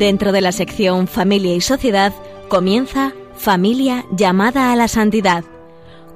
[0.00, 2.14] Dentro de la sección Familia y Sociedad
[2.48, 5.44] comienza Familia llamada a la santidad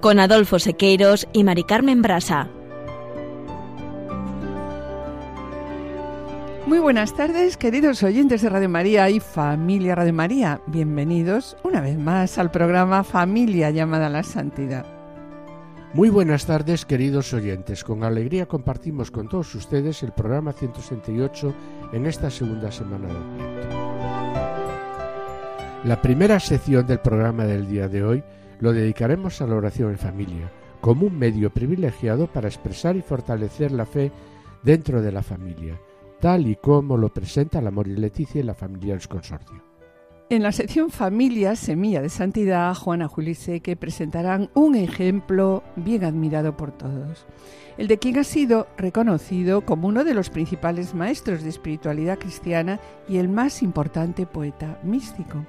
[0.01, 2.49] con Adolfo Sequeiros y Mari Carmen Brasa.
[6.65, 10.63] Muy buenas tardes, queridos oyentes de Radio María y familia Radio María.
[10.67, 14.94] Bienvenidos una vez más al programa Familia llamada a la Santidad.
[15.95, 17.85] Muy buenas tardes, queridos oyentes.
[17.85, 21.55] Con alegría compartimos con todos ustedes el programa 168
[21.93, 23.69] en esta segunda semana del Adviento.
[25.85, 28.25] La primera sección del programa del día de hoy
[28.59, 30.51] lo dedicaremos a la oración en familia,
[30.81, 34.11] como un medio privilegiado para expresar y fortalecer la fe
[34.65, 35.79] dentro de la familia,
[36.19, 39.74] tal y como lo presenta la Amor y Leticia y la familia del consorcio.
[40.31, 43.11] En la sección Familia, Semilla de Santidad, Juana
[43.63, 47.27] que presentarán un ejemplo bien admirado por todos,
[47.77, 52.81] el de quien ha sido reconocido como uno de los principales maestros de espiritualidad cristiana
[53.07, 55.45] y el más importante poeta místico.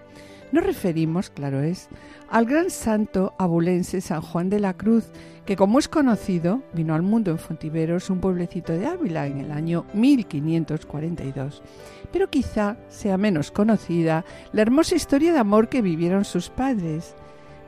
[0.56, 1.90] Nos referimos, claro es,
[2.30, 5.04] al gran santo abulense San Juan de la Cruz,
[5.46, 9.52] que como es conocido, vino al mundo en Fontiveros, un pueblecito de Ávila, en el
[9.52, 11.62] año 1542.
[12.10, 17.16] Pero quizá sea menos conocida la hermosa historia de amor que vivieron sus padres,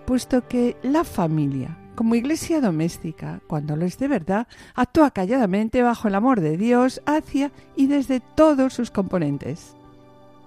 [0.05, 6.08] puesto que la familia, como iglesia doméstica, cuando lo es de verdad, actúa calladamente bajo
[6.08, 9.76] el amor de Dios hacia y desde todos sus componentes.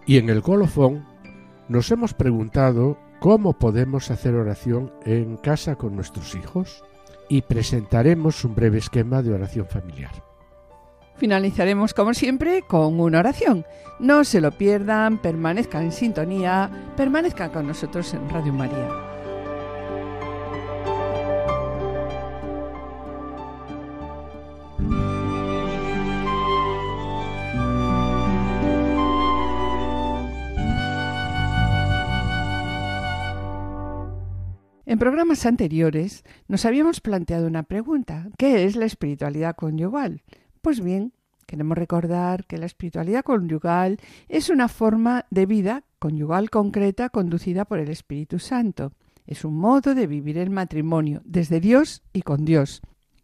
[0.06, 1.09] Y en el colofón
[1.70, 6.82] nos hemos preguntado cómo podemos hacer oración en casa con nuestros hijos
[7.28, 10.10] y presentaremos un breve esquema de oración familiar.
[11.14, 13.64] Finalizaremos como siempre con una oración.
[14.00, 19.09] No se lo pierdan, permanezcan en sintonía, permanezcan con nosotros en Radio María.
[34.90, 38.28] En programas anteriores nos habíamos planteado una pregunta.
[38.36, 40.24] ¿Qué es la espiritualidad conyugal?
[40.62, 41.12] Pues bien,
[41.46, 43.98] queremos recordar que la espiritualidad conyugal
[44.28, 48.92] es una forma de vida conyugal concreta conducida por el Espíritu Santo.
[49.28, 52.82] Es un modo de vivir el matrimonio desde Dios y con Dios.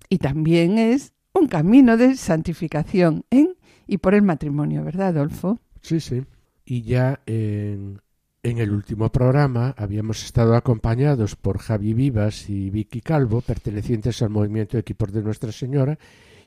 [0.09, 3.57] Y también es un camino de santificación en
[3.89, 5.59] y por el matrimonio, ¿verdad, Adolfo?
[5.81, 6.23] Sí, sí.
[6.65, 8.01] Y ya en
[8.47, 14.31] en el último programa habíamos estado acompañados por Javi Vivas y Vicky Calvo, pertenecientes al
[14.31, 15.99] movimiento Equipos de Nuestra Señora,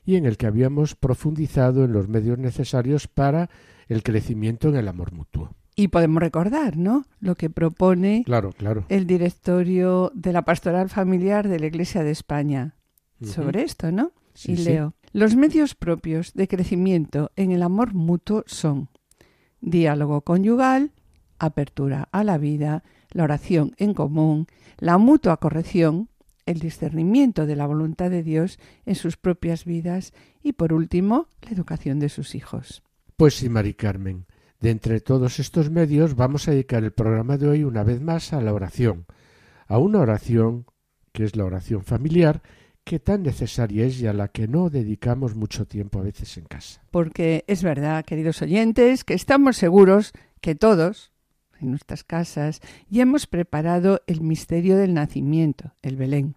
[0.06, 3.50] y en el que habíamos profundizado en los medios necesarios para
[3.86, 5.54] el crecimiento en el amor mutuo.
[5.76, 7.04] Y podemos recordar, ¿no?
[7.20, 8.86] Lo que propone claro, claro.
[8.88, 12.76] el directorio de la Pastoral Familiar de la Iglesia de España
[13.22, 14.12] sobre esto, ¿no?
[14.42, 14.94] y leo.
[15.12, 18.88] Los medios propios de crecimiento en el amor mutuo son
[19.60, 20.92] diálogo conyugal,
[21.40, 24.46] apertura a la vida, la oración en común,
[24.78, 26.08] la mutua corrección,
[26.46, 30.12] el discernimiento de la voluntad de Dios en sus propias vidas
[30.42, 32.82] y, por último, la educación de sus hijos.
[33.16, 34.26] Pues sí, Mari Carmen.
[34.60, 38.32] De entre todos estos medios vamos a dedicar el programa de hoy una vez más
[38.32, 39.06] a la oración,
[39.66, 40.66] a una oración
[41.12, 42.42] que es la oración familiar,
[42.84, 46.44] que tan necesaria es y a la que no dedicamos mucho tiempo a veces en
[46.44, 46.82] casa.
[46.90, 51.09] Porque es verdad, queridos oyentes, que estamos seguros que todos,
[51.60, 52.60] en nuestras casas
[52.90, 56.36] y hemos preparado el misterio del nacimiento, el Belén,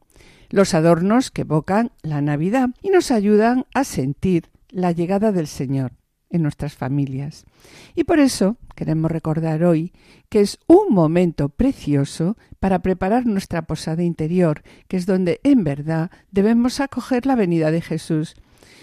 [0.50, 5.94] los adornos que evocan la Navidad y nos ayudan a sentir la llegada del Señor
[6.34, 7.46] en nuestras familias.
[7.96, 9.94] Y por eso queremos recordar hoy
[10.30, 16.12] que es un momento precioso para preparar nuestra posada interior, que es donde en verdad
[16.31, 18.36] debemos acoger la venida de Jesús.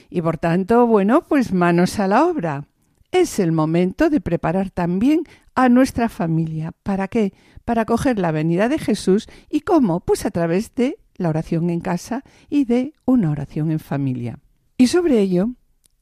[0.08, 2.69] Y por tanto, bueno, pues manos a la obra.
[3.12, 5.24] Es el momento de preparar también
[5.56, 6.72] a nuestra familia.
[6.84, 7.32] ¿Para qué?
[7.64, 10.00] Para acoger la venida de Jesús y cómo?
[10.00, 14.38] Pues a través de la oración en casa y de una oración en familia.
[14.78, 15.50] Y sobre ello,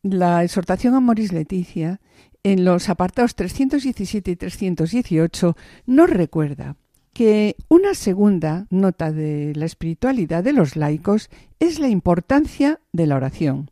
[0.03, 2.01] la exhortación a Moris Leticia,
[2.43, 5.57] en los apartados 317 y 318,
[5.87, 6.77] nos recuerda
[7.15, 13.17] que una segunda nota de la espiritualidad de los laicos es la importancia de la
[13.17, 13.71] oración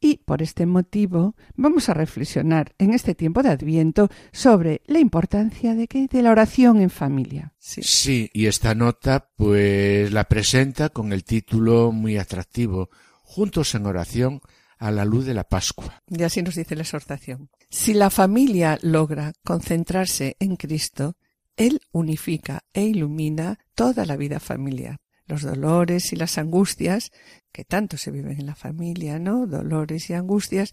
[0.00, 5.74] y por este motivo vamos a reflexionar en este tiempo de Adviento sobre la importancia
[5.74, 7.54] de que de la oración en familia.
[7.58, 8.30] Sí.
[8.32, 12.90] y esta nota pues la presenta con el título muy atractivo
[13.22, 14.40] Juntos en oración
[14.78, 16.02] a la luz de la Pascua.
[16.06, 17.50] Y así nos dice la exhortación.
[17.68, 21.16] Si la familia logra concentrarse en Cristo,
[21.56, 27.12] Él unifica e ilumina toda la vida familiar los dolores y las angustias
[27.52, 29.46] que tanto se viven en la familia, ¿no?
[29.46, 30.72] Dolores y angustias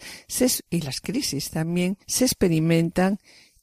[0.70, 3.20] y las crisis también se experimentan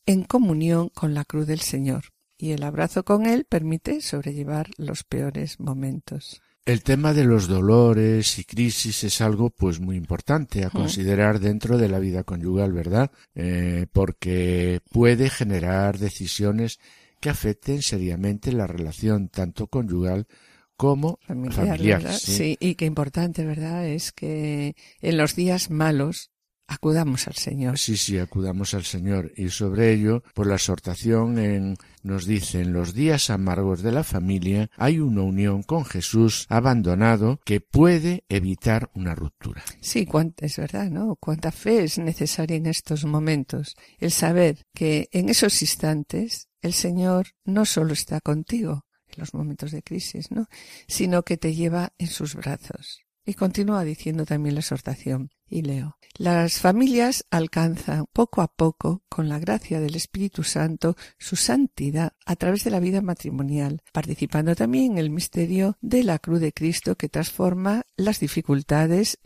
[0.06, 2.04] en comunión con la cruz del Señor
[2.38, 6.42] y el abrazo con Él permite sobrellevar los peores momentos.
[6.64, 11.76] El tema de los dolores y crisis es algo pues muy importante a considerar dentro
[11.76, 13.10] de la vida conyugal, ¿verdad?
[13.34, 16.78] Eh, porque puede generar decisiones
[17.18, 20.26] que afecten seriamente la relación tanto conyugal
[20.76, 21.18] como
[21.50, 22.12] familiar.
[22.14, 23.86] sí, y qué importante, ¿verdad?
[23.86, 26.32] Es que en los días malos
[26.72, 27.78] acudamos al Señor.
[27.78, 29.32] Sí, sí, acudamos al Señor.
[29.36, 34.04] Y sobre ello, por la exhortación en, nos dice, en los días amargos de la
[34.04, 39.62] familia hay una unión con Jesús abandonado que puede evitar una ruptura.
[39.80, 40.08] Sí,
[40.38, 41.16] es verdad, ¿no?
[41.16, 43.76] Cuánta fe es necesaria en estos momentos.
[43.98, 48.84] El saber que en esos instantes el Señor no solo está contigo,
[49.16, 50.48] en los momentos de crisis, ¿no?
[50.86, 53.00] sino que te lleva en sus brazos.
[53.24, 59.28] Y continúa diciendo también la exhortación, y leo, las familias alcanzan poco a poco, con
[59.28, 64.92] la gracia del Espíritu Santo, su santidad a través de la vida matrimonial, participando también
[64.92, 69.18] en el misterio de la cruz de Cristo que transforma las dificultades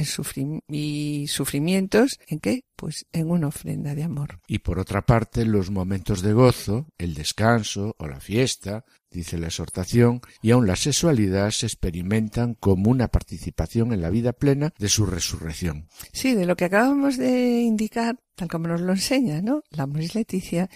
[0.69, 2.65] y sufrimientos en qué?
[2.77, 4.41] Pues en una ofrenda de amor.
[4.47, 9.47] Y por otra parte, los momentos de gozo, el descanso o la fiesta, dice la
[9.47, 14.89] exhortación, y aun la sexualidad se experimentan como una participación en la vida plena de
[14.89, 15.89] su resurrección.
[16.13, 19.63] Sí, de lo que acabamos de indicar, tal como nos lo enseña, ¿no?
[19.71, 20.69] La Moris Leticia,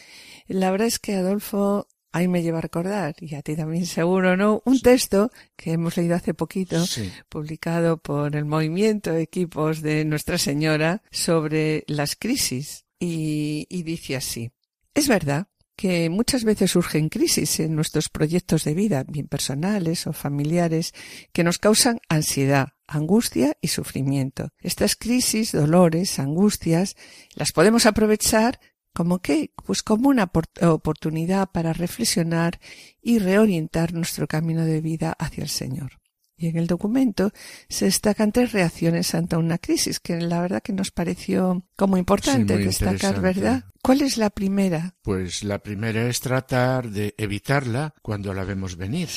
[0.46, 4.36] la verdad es que Adolfo ahí me lleva a recordar, y a ti también seguro,
[4.36, 4.62] ¿no?
[4.64, 6.82] Un texto que hemos leído hace poquito,
[7.28, 12.84] publicado por el movimiento Equipos de Nuestra Señora sobre las crisis.
[12.98, 14.50] Y, y dice así,
[14.92, 20.12] es verdad que muchas veces surgen crisis en nuestros proyectos de vida, bien personales o
[20.12, 20.92] familiares,
[21.32, 24.50] que nos causan ansiedad, angustia y sufrimiento.
[24.58, 26.96] Estas crisis, dolores, angustias,
[27.34, 28.60] las podemos aprovechar
[28.92, 29.52] como qué?
[29.64, 30.30] Pues como una
[30.62, 32.60] oportunidad para reflexionar
[33.02, 36.00] y reorientar nuestro camino de vida hacia el Señor.
[36.40, 37.32] Y en el documento
[37.68, 42.56] se destacan tres reacciones ante una crisis que la verdad que nos pareció como importante
[42.56, 43.64] destacar, ¿verdad?
[43.82, 44.94] ¿Cuál es la primera?
[45.02, 49.10] Pues la primera es tratar de evitarla cuando la vemos venir.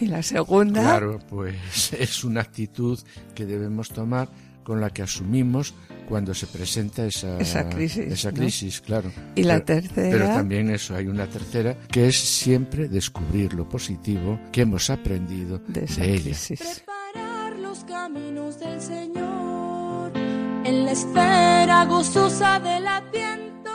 [0.00, 0.80] Y la segunda.
[0.80, 2.98] Claro, pues es una actitud
[3.34, 4.30] que debemos tomar
[4.64, 5.74] con la que asumimos
[6.08, 9.10] cuando se presenta esa, esa crisis, esa crisis claro.
[9.34, 10.10] Y la tercera.
[10.10, 15.58] Pero también eso, hay una tercera que es siempre descubrir lo positivo que hemos aprendido
[15.68, 16.36] de, ella.
[16.48, 23.70] Preparar los caminos del Señor en la esfera gozosa del Adviento.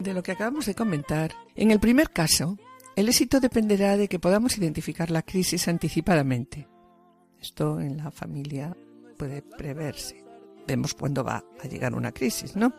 [0.00, 2.58] De lo que acabamos de comentar, en el primer caso,
[2.96, 6.68] el éxito dependerá de que podamos identificar la crisis anticipadamente.
[7.40, 8.76] Esto en la familia
[9.16, 10.24] puede preverse.
[10.66, 12.74] Vemos cuándo va a llegar una crisis, ¿no?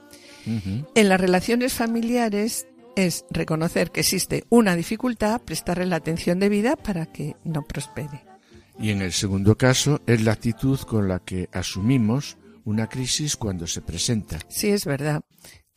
[0.46, 7.06] En las relaciones familiares es reconocer que existe una dificultad, prestarle la atención debida para
[7.06, 8.26] que no prospere.
[8.80, 13.66] Y en el segundo caso es la actitud con la que asumimos una crisis cuando
[13.68, 14.40] se presenta.
[14.50, 15.22] Sí, es verdad.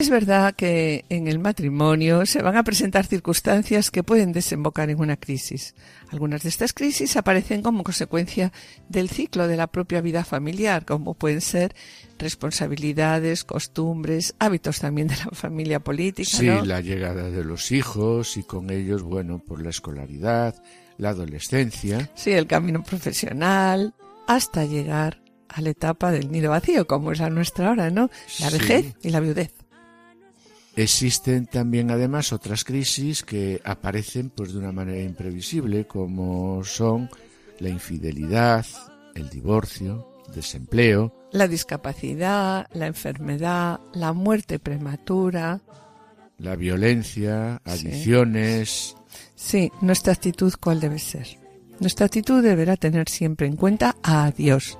[0.01, 4.99] Es verdad que en el matrimonio se van a presentar circunstancias que pueden desembocar en
[4.99, 5.75] una crisis.
[6.09, 8.51] Algunas de estas crisis aparecen como consecuencia
[8.89, 11.77] del ciclo de la propia vida familiar, como pueden ser
[12.19, 16.31] responsabilidades, costumbres, hábitos también de la familia política.
[16.31, 20.55] Sí, la llegada de los hijos y con ellos, bueno, por la escolaridad,
[20.97, 22.11] la adolescencia.
[22.15, 23.93] Sí, el camino profesional,
[24.27, 28.09] hasta llegar a la etapa del nido vacío, como es la nuestra ahora, ¿no?
[28.39, 29.60] La vejez y la viudez.
[30.81, 37.11] Existen también además otras crisis que aparecen pues de una manera imprevisible como son
[37.59, 38.65] la infidelidad,
[39.15, 45.61] el divorcio, desempleo, la discapacidad, la enfermedad, la muerte prematura,
[46.39, 48.97] la violencia, adicciones.
[49.35, 49.69] Sí.
[49.69, 51.27] sí, nuestra actitud cuál debe ser.
[51.79, 54.79] Nuestra actitud deberá tener siempre en cuenta a Dios,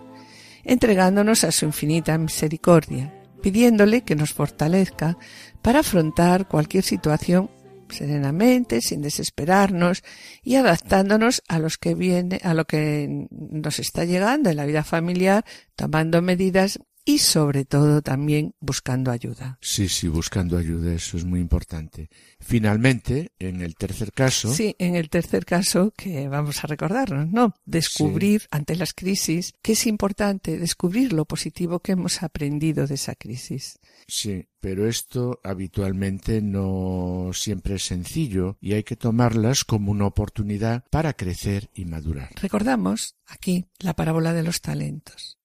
[0.65, 5.17] entregándonos a su infinita misericordia pidiéndole que nos fortalezca
[5.63, 7.51] para afrontar cualquier situación
[7.93, 10.03] serenamente, sin desesperarnos
[10.43, 14.85] y adaptándonos a los que viene, a lo que nos está llegando en la vida
[14.85, 15.45] familiar,
[15.77, 19.59] tomando medidas y sobre todo también buscando ayuda.
[19.61, 22.09] Sí, sí, buscando ayuda, eso es muy importante.
[22.39, 24.53] Finalmente, en el tercer caso.
[24.53, 27.55] Sí, en el tercer caso que vamos a recordarnos, ¿no?
[27.65, 33.15] Descubrir ante las crisis que es importante descubrir lo positivo que hemos aprendido de esa
[33.15, 33.79] crisis.
[34.07, 40.85] Sí, pero esto habitualmente no siempre es sencillo y hay que tomarlas como una oportunidad
[40.91, 42.31] para crecer y madurar.
[42.41, 45.40] Recordamos aquí la parábola de los talentos.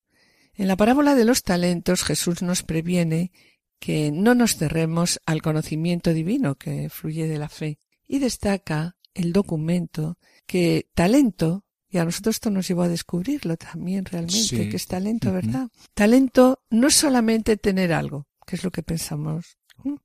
[0.57, 3.31] En la parábola de los talentos Jesús nos previene
[3.79, 7.79] que no nos cerremos al conocimiento divino que fluye de la fe.
[8.07, 14.05] Y destaca el documento que talento, y a nosotros esto nos llevó a descubrirlo también
[14.05, 15.69] realmente, que es talento, ¿verdad?
[15.93, 19.57] Talento no es solamente tener algo, que es lo que pensamos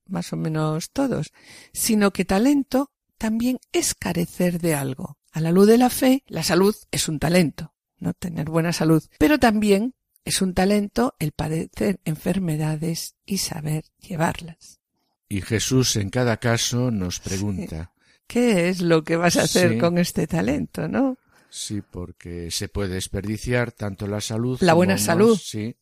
[0.07, 1.33] más o menos todos,
[1.73, 5.19] sino que talento también es carecer de algo.
[5.33, 9.05] A la luz de la fe, la salud es un talento, no tener buena salud,
[9.19, 14.81] pero también es un talento el padecer enfermedades y saber llevarlas.
[15.29, 17.93] Y Jesús en cada caso nos pregunta
[18.31, 21.19] ¿Qué es lo que vas a hacer con este talento, no?
[21.49, 25.75] Sí, porque se puede desperdiciar tanto la salud la buena salud, sí,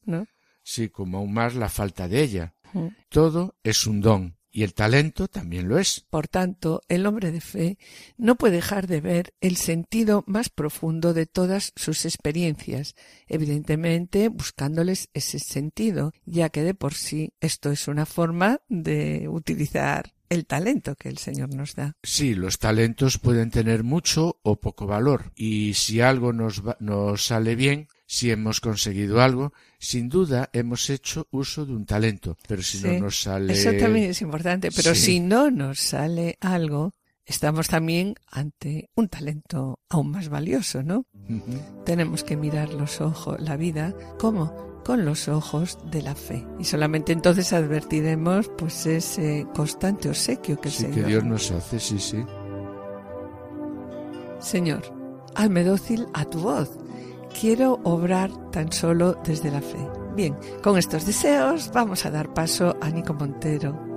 [0.62, 2.54] sí, como aún más la falta de ella.
[3.10, 6.04] Todo es un don y el talento también lo es.
[6.10, 7.78] Por tanto, el hombre de fe
[8.16, 12.96] no puede dejar de ver el sentido más profundo de todas sus experiencias,
[13.28, 20.12] evidentemente buscándoles ese sentido, ya que de por sí esto es una forma de utilizar
[20.28, 21.96] el talento que el Señor nos da.
[22.02, 27.54] Sí, los talentos pueden tener mucho o poco valor, y si algo nos, nos sale
[27.54, 32.78] bien, si hemos conseguido algo, sin duda hemos hecho uso de un talento, pero si
[32.80, 33.52] no nos sale.
[33.52, 36.94] Eso también es importante, pero si no nos sale algo,
[37.26, 41.04] estamos también ante un talento aún más valioso, ¿no?
[41.84, 44.80] Tenemos que mirar los ojos, la vida, ¿cómo?
[44.86, 46.46] Con los ojos de la fe.
[46.58, 50.94] Y solamente entonces advertiremos pues ese constante obsequio que el sí, Señor.
[50.94, 52.24] que Dios nos hace, sí, sí.
[54.40, 54.82] Señor,
[55.34, 56.70] hazme dócil a tu voz
[57.38, 59.78] quiero obrar tan solo desde la fe.
[60.16, 63.87] Bien, con estos deseos vamos a dar paso a Nico Montero.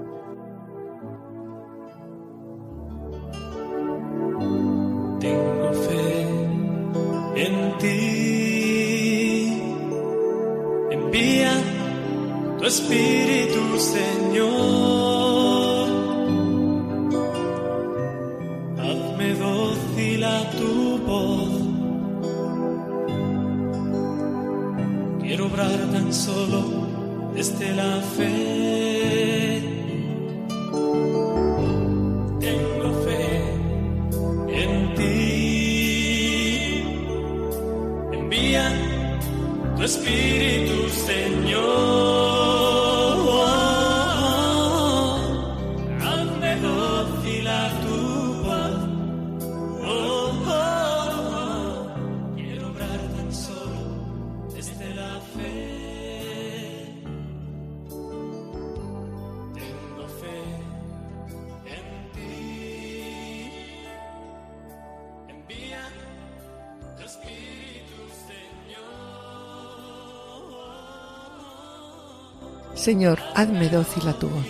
[72.81, 74.47] Señor, hazme dócil a tu voz.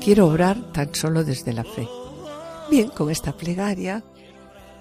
[0.00, 1.88] Quiero obrar tan solo desde la fe.
[2.70, 4.04] Bien, con esta plegaria,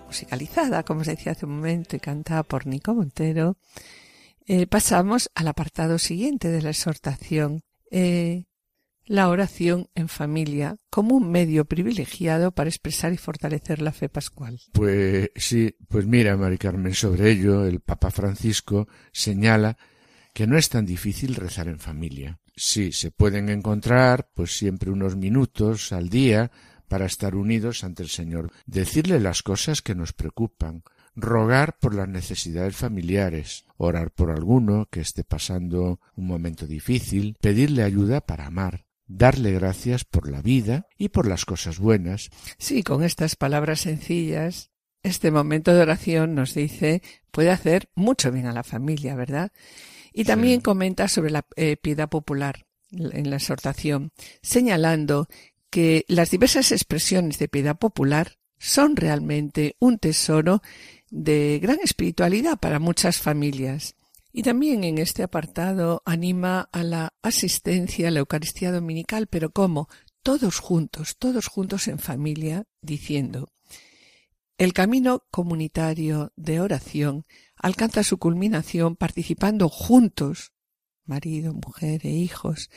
[0.06, 3.58] musicalizada, como se decía hace un momento, y cantada por Nico Montero,
[4.46, 8.44] eh, pasamos al apartado siguiente de la exhortación, eh,
[9.06, 14.62] la oración en familia como un medio privilegiado para expresar y fortalecer la fe pascual.
[14.72, 19.80] Pues sí, pues mira, Mari Carmen, sobre ello el Papa Francisco señala
[20.34, 22.41] que no es tan difícil rezar en familia.
[22.56, 26.52] Sí, se pueden encontrar pues siempre unos minutos al día
[26.88, 30.84] para estar unidos ante el Señor, decirle las cosas que nos preocupan,
[31.16, 37.84] rogar por las necesidades familiares, orar por alguno que esté pasando un momento difícil, pedirle
[37.84, 42.30] ayuda para amar, darle gracias por la vida y por las cosas buenas.
[42.58, 44.72] Sí, con estas palabras sencillas,
[45.04, 49.52] este momento de oración nos dice puede hacer mucho bien a la familia, ¿verdad?
[50.14, 55.28] Y también comenta sobre la eh, piedad popular en la exhortación, señalando
[55.70, 60.62] que las diversas expresiones de piedad popular son realmente un tesoro
[61.10, 63.96] de gran espiritualidad para muchas familias.
[64.34, 69.90] Y también en este apartado anima a la asistencia a la Eucaristía Dominical, pero como
[70.24, 73.50] todos juntos, todos juntos en familia, diciendo
[74.62, 77.26] el camino comunitario de oración
[77.62, 80.54] alcanza su culminación participando juntos,
[81.06, 82.70] marido, mujer e hijos,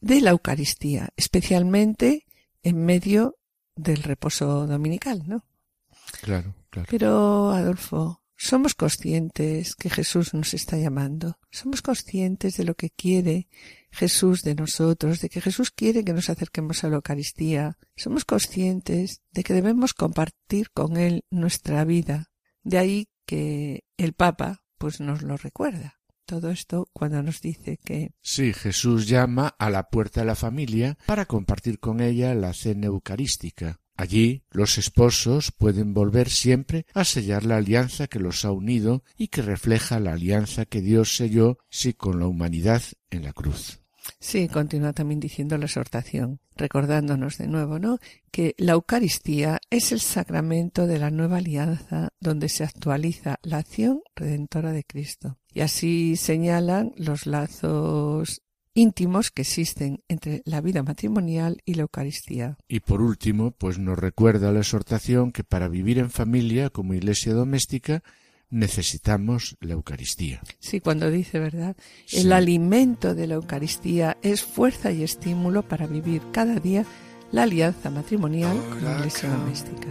[0.00, 2.26] de la Eucaristía, especialmente
[2.62, 3.38] en medio
[3.74, 5.44] del reposo dominical, ¿no?
[6.20, 6.88] Claro, claro.
[6.90, 11.38] Pero, Adolfo, somos conscientes que Jesús nos está llamando.
[11.50, 13.48] Somos conscientes de lo que quiere
[13.92, 17.78] Jesús de nosotros, de que Jesús quiere que nos acerquemos a la Eucaristía.
[17.94, 22.32] Somos conscientes de que debemos compartir con Él nuestra vida.
[22.64, 25.98] De ahí que el Papa pues nos lo recuerda.
[26.24, 28.14] todo esto cuando nos dice que...
[28.22, 32.86] Sí, Jesús llama a la puerta de la familia para compartir con ella la cena
[32.86, 33.80] eucarística.
[33.96, 39.28] Allí los esposos pueden volver siempre a sellar la alianza que los ha unido y
[39.28, 43.81] que refleja la alianza que Dios selló sí con la humanidad en la cruz.
[44.18, 47.98] Sí, continúa también diciendo la exhortación, recordándonos de nuevo, ¿no?
[48.30, 54.02] Que la Eucaristía es el sacramento de la nueva alianza donde se actualiza la acción
[54.14, 55.38] redentora de Cristo.
[55.52, 58.42] Y así señalan los lazos
[58.74, 62.56] íntimos que existen entre la vida matrimonial y la Eucaristía.
[62.68, 67.34] Y por último, pues nos recuerda la exhortación que para vivir en familia como iglesia
[67.34, 68.02] doméstica
[68.52, 70.42] necesitamos la Eucaristía.
[70.60, 71.74] Sí, cuando dice, ¿verdad?
[72.12, 76.84] El alimento de la Eucaristía es fuerza y estímulo para vivir cada día
[77.32, 79.88] la alianza matrimonial con la iglesia doméstica.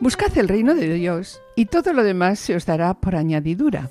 [0.00, 3.90] Buscad el reino de Dios y todo lo demás se os dará por añadidura.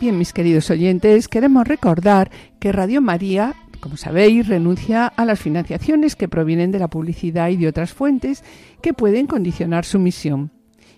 [0.00, 6.16] Bien, mis queridos oyentes, queremos recordar que Radio María, como sabéis, renuncia a las financiaciones
[6.16, 8.42] que provienen de la publicidad y de otras fuentes
[8.82, 10.50] que pueden condicionar su misión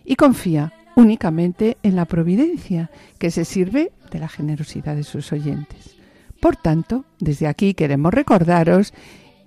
[0.05, 5.97] y confía únicamente en la providencia, que se sirve de la generosidad de sus oyentes.
[6.41, 8.93] Por tanto, desde aquí queremos recordaros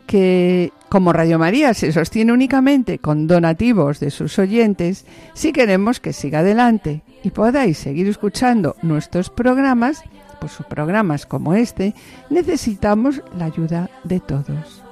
[0.05, 6.13] que como Radio María se sostiene únicamente con donativos de sus oyentes, si queremos que
[6.13, 10.03] siga adelante y podáis seguir escuchando nuestros programas,
[10.39, 11.95] pues programas como este,
[12.29, 14.83] necesitamos la ayuda de todos.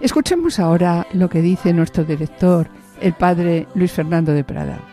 [0.00, 2.68] Escuchemos ahora lo que dice nuestro director,
[3.00, 4.89] el padre Luis Fernando de Prada.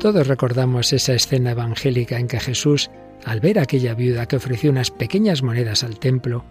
[0.00, 2.90] Todos recordamos esa escena evangélica en que Jesús,
[3.26, 6.42] al ver aquella viuda que ofreció unas pequeñas monedas al templo,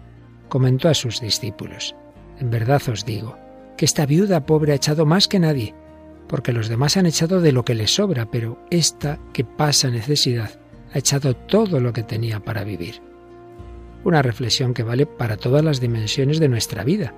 [0.48, 1.96] comentó a sus discípulos,
[2.38, 3.36] En verdad os digo,
[3.76, 5.74] que esta viuda pobre ha echado más que nadie,
[6.28, 10.50] porque los demás han echado de lo que les sobra, pero esta que pasa necesidad
[10.94, 13.02] ha echado todo lo que tenía para vivir.
[14.04, 17.14] Una reflexión que vale para todas las dimensiones de nuestra vida,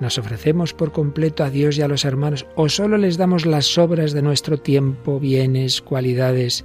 [0.00, 3.78] ¿Nos ofrecemos por completo a Dios y a los hermanos o solo les damos las
[3.78, 6.64] obras de nuestro tiempo, bienes, cualidades?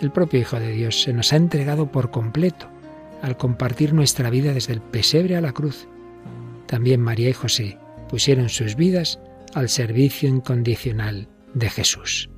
[0.00, 2.66] El propio Hijo de Dios se nos ha entregado por completo
[3.22, 5.88] al compartir nuestra vida desde el pesebre a la cruz.
[6.66, 7.78] También María y José
[8.08, 9.20] pusieron sus vidas
[9.54, 12.30] al servicio incondicional de Jesús.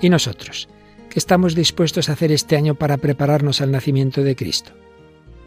[0.00, 0.68] ¿Y nosotros?
[1.10, 4.72] ¿Qué estamos dispuestos a hacer este año para prepararnos al nacimiento de Cristo?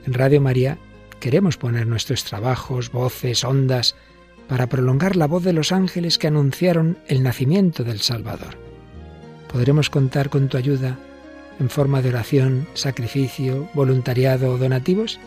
[0.10, 0.80] En Radio María
[1.20, 3.96] queremos poner nuestros trabajos, voces, ondas,
[4.48, 8.58] para prolongar la voz de los ángeles que anunciaron el nacimiento del Salvador.
[9.54, 10.98] ¿Podremos contar con tu ayuda
[11.60, 15.20] en forma de oración, sacrificio, voluntariado o donativos?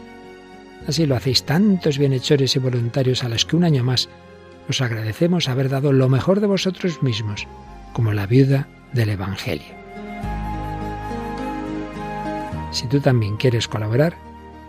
[0.89, 4.09] Así lo hacéis tantos bienhechores y voluntarios a los que un año más
[4.69, 7.47] os agradecemos haber dado lo mejor de vosotros mismos,
[7.93, 9.77] como la viuda del Evangelio.
[12.73, 14.32] Si tú también quieres colaborar,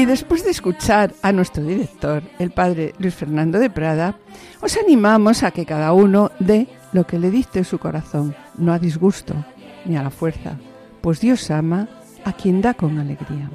[0.00, 4.16] Y después de escuchar a nuestro director, el padre Luis Fernando de Prada,
[4.62, 8.78] os animamos a que cada uno dé lo que le diste su corazón, no a
[8.78, 9.34] disgusto
[9.84, 10.56] ni a la fuerza,
[11.02, 11.86] pues Dios ama
[12.24, 13.50] a quien da con alegría.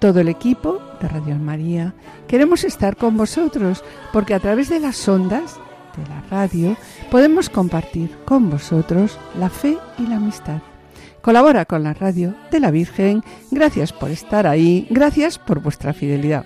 [0.00, 1.94] Todo el equipo de Radio María
[2.26, 5.60] queremos estar con vosotros porque a través de las ondas
[5.96, 6.76] de la radio
[7.12, 10.62] podemos compartir con vosotros la fe y la amistad
[11.24, 13.22] colabora con la radio de la Virgen.
[13.50, 16.44] Gracias por estar ahí, gracias por vuestra fidelidad.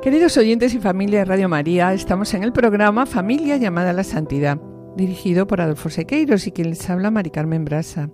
[0.00, 4.02] Queridos oyentes y familia de Radio María, estamos en el programa Familia llamada a la
[4.02, 4.58] Santidad,
[4.96, 8.08] dirigido por Adolfo Sequeiros y quien les habla Mari Carmen Brasa.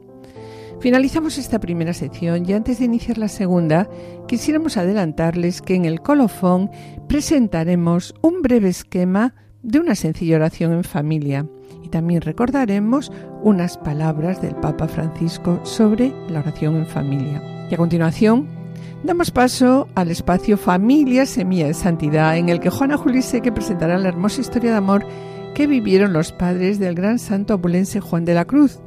[0.80, 3.88] Finalizamos esta primera sección y antes de iniciar la segunda,
[4.28, 6.70] quisiéramos adelantarles que en el colofón
[7.08, 11.46] presentaremos un breve esquema de una sencilla oración en familia
[11.82, 13.10] y también recordaremos
[13.42, 17.42] unas palabras del Papa Francisco sobre la oración en familia.
[17.70, 18.58] Y a continuación
[19.04, 24.08] Damos paso al espacio Familia Semilla de Santidad, en el que Juana Juliseque presentará la
[24.08, 25.06] hermosa historia de amor
[25.54, 28.80] que vivieron los padres del gran santo abulense Juan de la Cruz,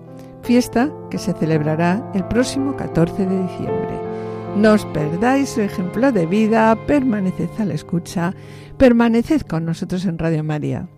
[0.51, 3.95] fiesta que se celebrará el próximo 14 de diciembre.
[4.57, 8.33] No os perdáis su ejemplo de vida, permaneced a la escucha,
[8.77, 10.89] permaneced con nosotros en Radio María.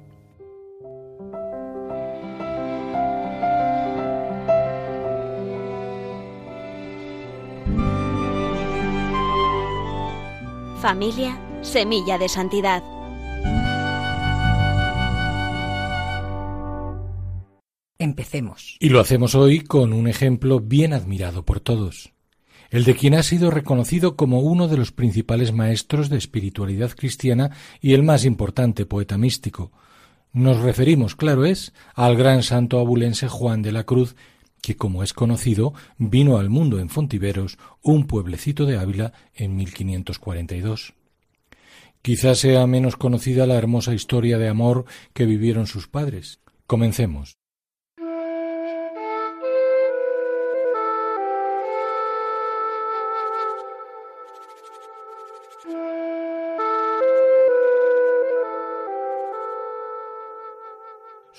[10.82, 12.93] Familia, semilla de santidad.
[18.04, 18.76] Empecemos.
[18.82, 22.12] Y lo hacemos hoy con un ejemplo bien admirado por todos,
[22.70, 27.52] el de quien ha sido reconocido como uno de los principales maestros de espiritualidad cristiana
[27.80, 29.72] y el más importante poeta místico.
[30.34, 34.18] Nos referimos, claro es, al gran santo abulense Juan de la Cruz,
[34.62, 40.94] que, como es conocido, vino al mundo en Fontiveros, un pueblecito de Ávila, en 1542.
[42.02, 46.42] Quizás sea menos conocida la hermosa historia de amor que vivieron sus padres.
[46.68, 47.38] Comencemos.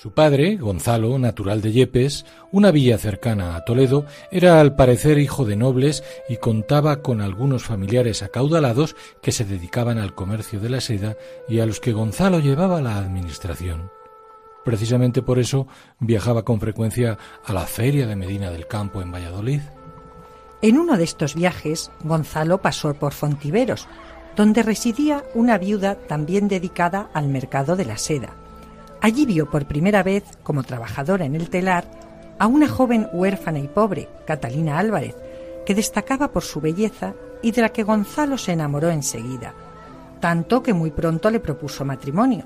[0.05, 5.45] Su padre, Gonzalo, natural de Yepes, una villa cercana a Toledo, era al parecer hijo
[5.45, 10.79] de nobles y contaba con algunos familiares acaudalados que se dedicaban al comercio de la
[10.79, 11.17] seda
[11.49, 13.89] y a los que Gonzalo llevaba la administración.
[14.63, 15.65] Precisamente por eso
[15.99, 19.61] viajaba con frecuencia a la feria de Medina del Campo en Valladolid.
[20.61, 23.87] En uno de estos viajes, Gonzalo pasó por Fontiveros,
[24.35, 28.35] donde residía una viuda también dedicada al mercado de la seda
[29.05, 31.85] Allí vio por primera vez, como trabajadora en el telar,
[32.39, 35.15] a una joven huérfana y pobre, Catalina Álvarez,
[35.63, 37.13] que destacaba por su belleza
[37.43, 39.53] y de la que Gonzalo se enamoró enseguida,
[40.19, 42.45] tanto que muy pronto le propuso matrimonio.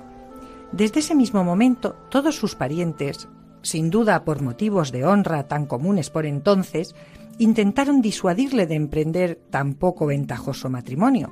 [0.74, 3.30] Desde ese mismo momento, todos sus parientes,
[3.62, 6.93] sin duda por motivos de honra tan comunes por entonces,
[7.38, 11.32] intentaron disuadirle de emprender tan poco ventajoso matrimonio.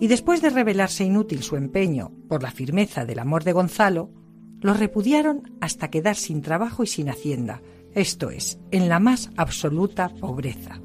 [0.00, 4.10] Y después de revelarse inútil su empeño por la firmeza del amor de Gonzalo,
[4.60, 7.62] los repudiaron hasta quedar sin trabajo y sin hacienda,
[7.94, 10.80] esto es, en la más absoluta pobreza.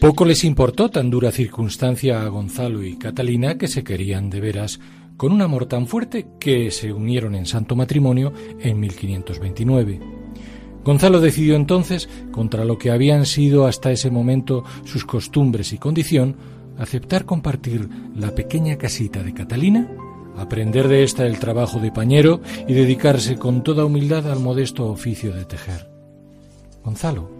[0.00, 4.78] Poco les importó tan dura circunstancia a Gonzalo y Catalina que se querían de veras
[5.16, 10.00] con un amor tan fuerte que se unieron en santo matrimonio en 1529.
[10.84, 16.36] Gonzalo decidió entonces, contra lo que habían sido hasta ese momento sus costumbres y condición,
[16.78, 19.88] aceptar compartir la pequeña casita de Catalina,
[20.36, 25.34] aprender de ésta el trabajo de pañero y dedicarse con toda humildad al modesto oficio
[25.34, 25.88] de tejer.
[26.84, 27.30] Gonzalo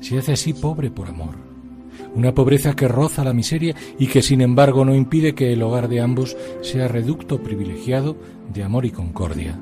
[0.00, 1.34] se hace así pobre por amor,
[2.14, 5.88] una pobreza que roza la miseria y que sin embargo no impide que el hogar
[5.88, 8.16] de ambos sea reducto privilegiado
[8.52, 9.58] de amor y concordia,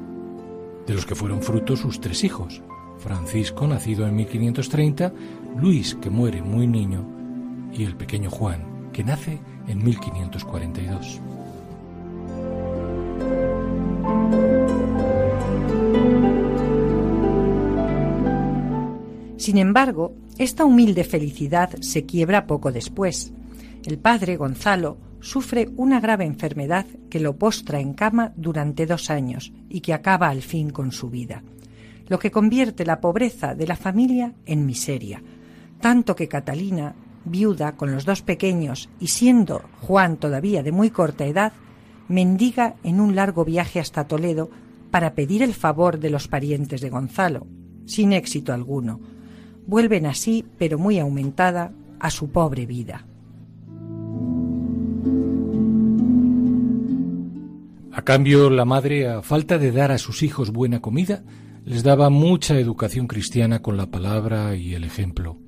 [0.86, 2.60] de los que fueron frutos sus tres hijos,
[2.98, 5.12] Francisco, nacido en 1530,
[5.56, 7.04] Luis, que muere muy niño,
[7.72, 11.20] y el pequeño Juan, que nace en 1542.
[19.36, 23.32] Sin embargo, esta humilde felicidad se quiebra poco después.
[23.84, 29.52] El padre, Gonzalo, sufre una grave enfermedad que lo postra en cama durante dos años
[29.68, 31.42] y que acaba al fin con su vida,
[32.08, 35.22] lo que convierte la pobreza de la familia en miseria,
[35.80, 41.26] tanto que Catalina viuda con los dos pequeños y siendo Juan todavía de muy corta
[41.26, 41.52] edad,
[42.08, 44.50] mendiga en un largo viaje hasta Toledo
[44.90, 47.46] para pedir el favor de los parientes de Gonzalo,
[47.86, 49.00] sin éxito alguno.
[49.66, 53.06] Vuelven así, pero muy aumentada, a su pobre vida.
[57.92, 61.22] A cambio, la madre, a falta de dar a sus hijos buena comida,
[61.64, 65.38] les daba mucha educación cristiana con la palabra y el ejemplo.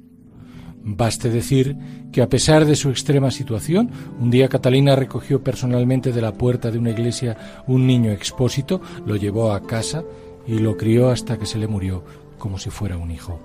[0.87, 1.77] Baste decir
[2.13, 6.71] que a pesar de su extrema situación, un día Catalina recogió personalmente de la puerta
[6.71, 10.05] de una iglesia un niño expósito, lo llevó a casa
[10.47, 12.05] y lo crió hasta que se le murió
[12.37, 13.41] como si fuera un hijo.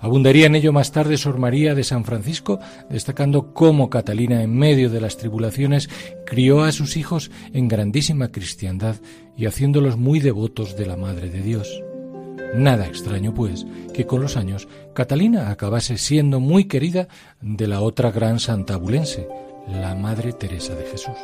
[0.00, 4.90] Abundaría en ello más tarde Sor María de San Francisco, destacando cómo Catalina, en medio
[4.90, 5.88] de las tribulaciones,
[6.24, 8.96] crió a sus hijos en grandísima cristiandad
[9.36, 11.82] y haciéndolos muy devotos de la Madre de Dios.
[12.54, 17.08] Nada extraño, pues, que con los años Catalina acabase siendo muy querida
[17.40, 19.28] de la otra gran santa abulense,
[19.66, 21.16] la Madre Teresa de Jesús.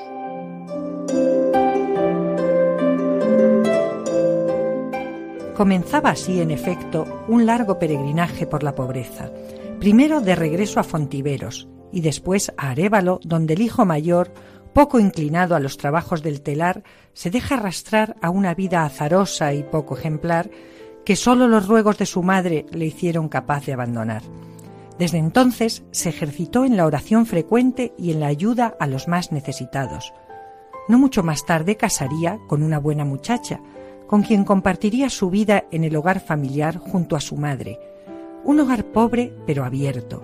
[5.60, 9.30] Comenzaba así, en efecto, un largo peregrinaje por la pobreza,
[9.78, 14.32] primero de regreso a Fontiveros y después a Arévalo, donde el hijo mayor,
[14.72, 19.62] poco inclinado a los trabajos del telar, se deja arrastrar a una vida azarosa y
[19.62, 20.50] poco ejemplar
[21.10, 24.22] que sólo los ruegos de su madre le hicieron capaz de abandonar.
[24.96, 29.32] Desde entonces se ejercitó en la oración frecuente y en la ayuda a los más
[29.32, 30.14] necesitados.
[30.86, 33.58] No mucho más tarde casaría con una buena muchacha,
[34.06, 37.80] con quien compartiría su vida en el hogar familiar junto a su madre.
[38.44, 40.22] Un hogar pobre pero abierto.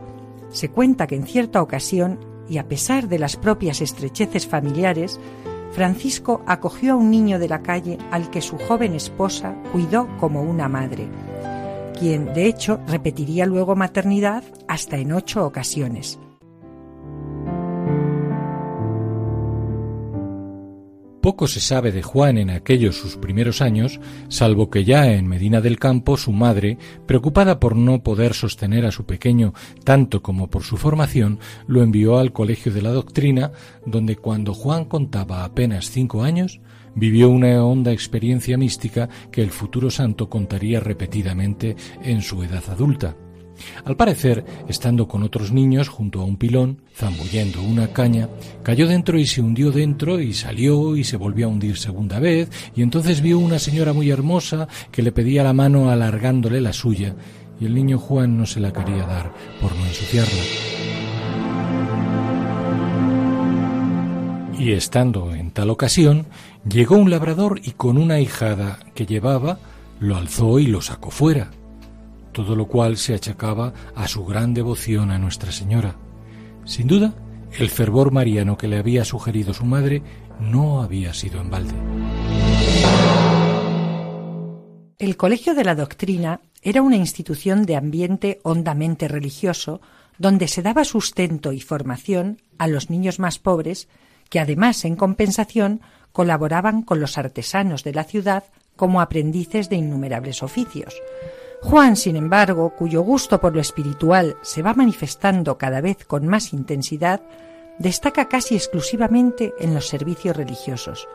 [0.51, 5.19] Se cuenta que en cierta ocasión, y a pesar de las propias estrecheces familiares,
[5.77, 10.41] Francisco acogió a un niño de la calle al que su joven esposa cuidó como
[10.41, 11.07] una madre,
[11.99, 16.19] quien de hecho repetiría luego maternidad hasta en ocho ocasiones.
[21.27, 25.61] Poco se sabe de Juan en aquellos sus primeros años, salvo que ya en Medina
[25.61, 30.63] del Campo su madre, preocupada por no poder sostener a su pequeño tanto como por
[30.63, 33.51] su formación, lo envió al Colegio de la Doctrina,
[33.85, 36.61] donde cuando Juan contaba apenas cinco años,
[36.95, 43.17] vivió una honda experiencia mística que el futuro santo contaría repetidamente en su edad adulta.
[43.85, 48.29] Al parecer, estando con otros niños junto a un pilón, zambullendo una caña,
[48.63, 52.51] cayó dentro y se hundió dentro y salió y se volvió a hundir segunda vez,
[52.75, 57.15] y entonces vio una señora muy hermosa que le pedía la mano alargándole la suya,
[57.61, 60.43] y el niño Juan no se la quería dar por no ensuciarla.
[64.59, 66.27] Y estando en tal ocasión,
[66.69, 69.59] llegó un labrador y con una hijada que llevaba,
[70.01, 71.51] lo alzó y lo sacó fuera
[72.37, 75.97] todo lo cual se achacaba a su gran devoción a Nuestra Señora.
[76.67, 77.15] Sin duda,
[77.59, 80.03] el fervor mariano que le había sugerido su madre
[80.39, 81.73] no había sido en balde.
[84.99, 89.81] El Colegio de la Doctrina era una institución de ambiente hondamente religioso
[90.19, 93.89] donde se daba sustento y formación a los niños más pobres
[94.29, 95.81] que además en compensación
[96.13, 98.45] colaboraban con los artesanos de la ciudad
[98.77, 100.95] como aprendices de innumerables oficios.
[101.63, 106.53] Juan, sin embargo, cuyo gusto por lo espiritual se va manifestando cada vez con más
[106.53, 107.23] intensidad,
[107.79, 111.09] destaca casi exclusivamente en los servicios religiosos.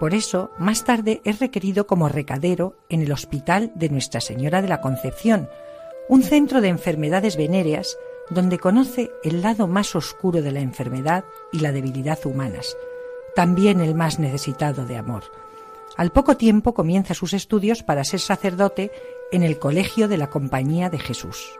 [0.00, 4.68] Por eso, más tarde es requerido como recadero en el Hospital de Nuestra Señora de
[4.68, 5.48] la Concepción,
[6.08, 7.96] un centro de enfermedades venéreas
[8.30, 12.76] donde conoce el lado más oscuro de la enfermedad y la debilidad humanas,
[13.34, 15.24] también el más necesitado de amor.
[15.96, 18.90] Al poco tiempo comienza sus estudios para ser sacerdote
[19.32, 21.58] en el Colegio de la Compañía de Jesús.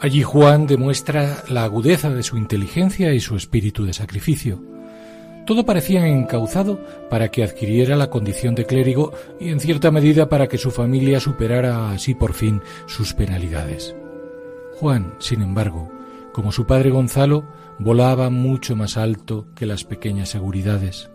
[0.00, 4.62] Allí Juan demuestra la agudeza de su inteligencia y su espíritu de sacrificio.
[5.46, 10.48] Todo parecía encauzado para que adquiriera la condición de clérigo y en cierta medida para
[10.48, 13.96] que su familia superara así por fin sus penalidades.
[14.74, 15.90] Juan, sin embargo,
[16.32, 17.44] como su padre Gonzalo,
[17.78, 21.10] volaba mucho más alto que las pequeñas seguridades.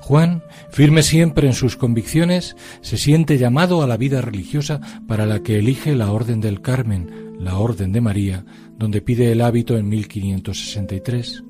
[0.00, 5.42] Juan, firme siempre en sus convicciones, se siente llamado a la vida religiosa para la
[5.42, 8.44] que elige la Orden del Carmen, la Orden de María,
[8.78, 11.44] donde pide el hábito en 1563.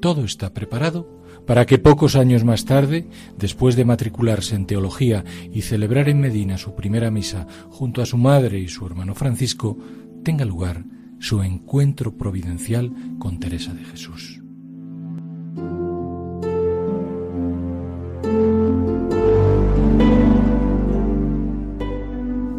[0.00, 1.14] Todo está preparado
[1.46, 3.06] para que pocos años más tarde,
[3.38, 8.16] después de matricularse en teología y celebrar en Medina su primera misa junto a su
[8.16, 9.76] madre y su hermano Francisco,
[10.22, 10.84] tenga lugar
[11.18, 14.43] su encuentro providencial con Teresa de Jesús.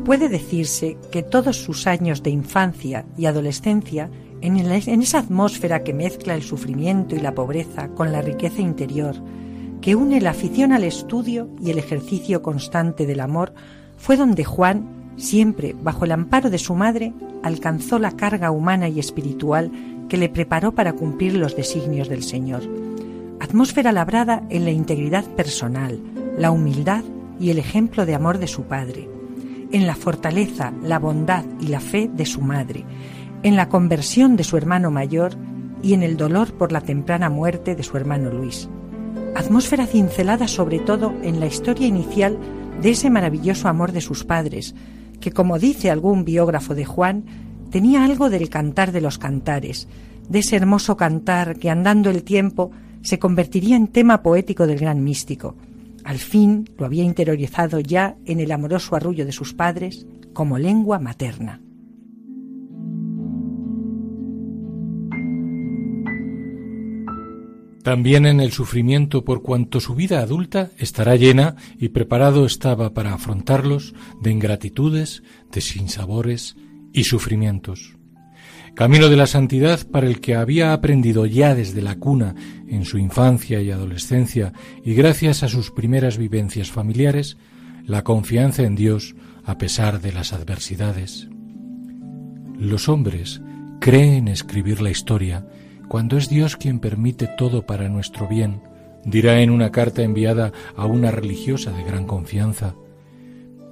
[0.06, 4.58] Puede decirse que todos sus años de infancia y adolescencia, en,
[5.02, 9.16] esa atmósfera que mezcla el sufrimiento y la pobreza con la riqueza interior,
[9.82, 13.56] que une la afición al estudio y el ejercicio constante del amor,
[13.98, 14.86] fue donde Juan,
[15.18, 19.72] siempre bajo el amparo de su madre, alcanzó la carga humana y espiritual
[20.08, 22.62] que le preparó para cumplir los designios del Señor.
[23.40, 26.00] Atmósfera labrada en la integridad personal,
[26.38, 27.04] la humildad
[27.40, 29.15] y el ejemplo de amor de su padre
[29.72, 32.86] en la fortaleza, la bondad y la fe de su madre,
[33.44, 35.34] en la conversión de su hermano mayor
[35.82, 38.70] y en el dolor por la temprana muerte de su hermano Luis.
[39.36, 42.38] atmósfera cincelada sobre todo en la historia inicial
[42.82, 44.76] de ese maravilloso amor de sus padres,
[45.20, 47.26] que como dice algún biógrafo de Juan,
[47.70, 49.88] tenía algo del cantar de los cantares,
[50.30, 55.04] de ese hermoso cantar que andando el tiempo se convertiría en tema poético del gran
[55.04, 55.56] místico.
[56.06, 61.00] Al fin lo había interiorizado ya en el amoroso arrullo de sus padres como lengua
[61.00, 61.62] materna.
[67.82, 73.14] También en el sufrimiento por cuanto su vida adulta estará llena y preparado estaba para
[73.16, 76.56] afrontarlos de ingratitudes, de sinsabores
[76.94, 77.96] y sufrimientos.
[78.76, 82.36] Camino de la santidad para el que había aprendido ya desde la cuna
[82.68, 84.52] en su infancia y adolescencia
[84.84, 87.38] y gracias a sus primeras vivencias familiares,
[87.86, 91.30] la confianza en Dios a pesar de las adversidades.
[92.60, 93.42] Los hombres
[93.80, 95.48] creen escribir la historia
[95.88, 98.62] cuando es Dios quien permite todo para nuestro bien,
[99.06, 102.76] dirá en una carta enviada a una religiosa de gran confianza.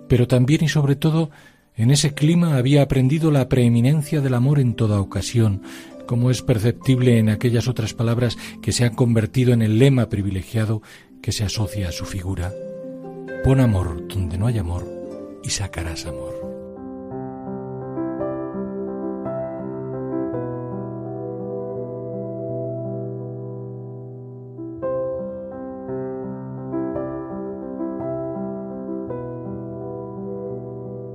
[0.07, 1.29] Pero también y sobre todo
[1.75, 5.61] en ese clima había aprendido la preeminencia del amor en toda ocasión,
[6.05, 10.81] como es perceptible en aquellas otras palabras que se han convertido en el lema privilegiado
[11.21, 12.53] que se asocia a su figura.
[13.43, 14.87] Pon amor donde no hay amor
[15.43, 16.42] y sacarás amor.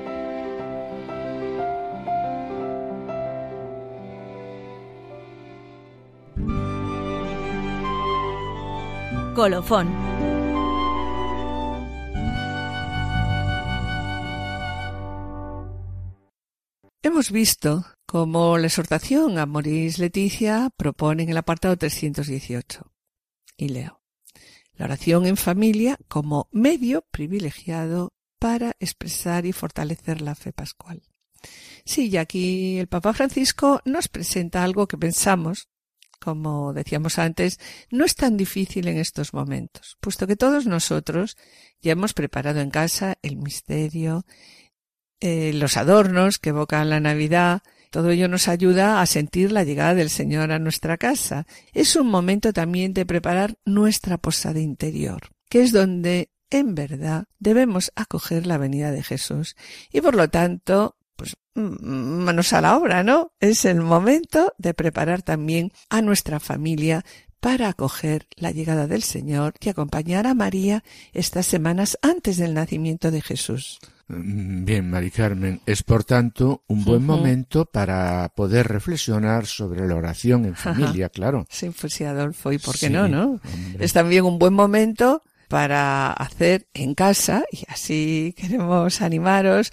[9.34, 9.88] Colofón.
[17.02, 22.92] Hemos visto cómo la exhortación a Moris Leticia propone en el apartado 318.
[23.56, 24.02] Y leo.
[24.74, 31.02] La oración en familia como medio privilegiado para expresar y fortalecer la fe pascual.
[31.84, 35.68] Sí, y aquí el Papa Francisco nos presenta algo que pensamos
[36.20, 37.58] como decíamos antes,
[37.90, 41.36] no es tan difícil en estos momentos, puesto que todos nosotros
[41.80, 44.24] ya hemos preparado en casa el misterio,
[45.20, 49.94] eh, los adornos que evocan la Navidad, todo ello nos ayuda a sentir la llegada
[49.94, 51.46] del Señor a nuestra casa.
[51.72, 57.92] Es un momento también de preparar nuestra posada interior, que es donde en verdad debemos
[57.96, 59.56] acoger la venida de Jesús
[59.92, 63.32] y por lo tanto pues mm, manos a la obra, ¿no?
[63.40, 67.04] Es el momento de preparar también a nuestra familia
[67.40, 73.10] para acoger la llegada del Señor y acompañar a María estas semanas antes del nacimiento
[73.10, 73.80] de Jesús.
[74.08, 79.96] Mm, bien, Mari Carmen, es por tanto un buen momento para poder reflexionar sobre la
[79.96, 81.44] oración en familia, claro.
[81.50, 83.40] Sí, pues sí, Adolfo, ¿y por qué no, no?
[83.78, 89.70] Es también un buen momento para hacer en casa, y así queremos animaros,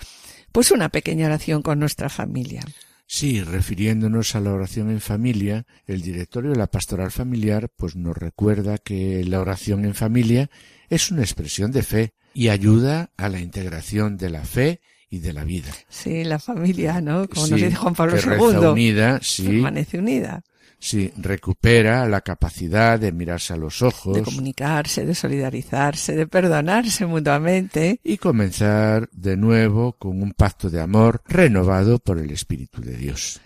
[0.57, 2.63] pues una pequeña oración con nuestra familia.
[3.05, 8.17] Sí, refiriéndonos a la oración en familia, el directorio de la pastoral familiar pues nos
[8.17, 10.49] recuerda que la oración en familia
[10.89, 14.81] es una expresión de fe y ayuda a la integración de la fe
[15.11, 15.71] y de la vida.
[15.89, 17.29] Sí, la familia, ¿no?
[17.29, 18.57] Como nos dice Juan Pablo II.
[18.69, 19.45] unida, sí.
[19.45, 20.43] Permanece unida.
[20.79, 24.15] Sí, recupera la capacidad de mirarse a los ojos.
[24.15, 27.99] De comunicarse, de solidarizarse, de perdonarse mutuamente.
[28.03, 33.41] Y comenzar de nuevo con un pacto de amor renovado por el Espíritu de Dios.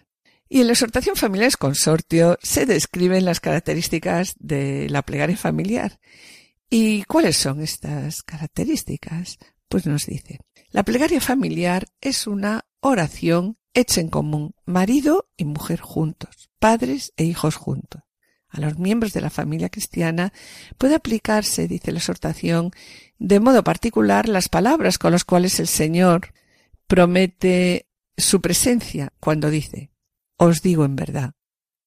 [0.49, 5.99] Y en la exhortación familiares consortio se describen las características de la plegaria familiar.
[6.69, 9.37] ¿Y cuáles son estas características?
[9.69, 10.39] Pues nos dice,
[10.71, 17.23] la plegaria familiar es una oración hecha en común, marido y mujer juntos, padres e
[17.23, 18.03] hijos juntos.
[18.49, 20.33] A los miembros de la familia cristiana
[20.77, 22.71] puede aplicarse, dice la exhortación,
[23.17, 26.33] de modo particular las palabras con las cuales el Señor
[26.85, 29.91] promete su presencia cuando dice,
[30.35, 31.33] os digo en verdad,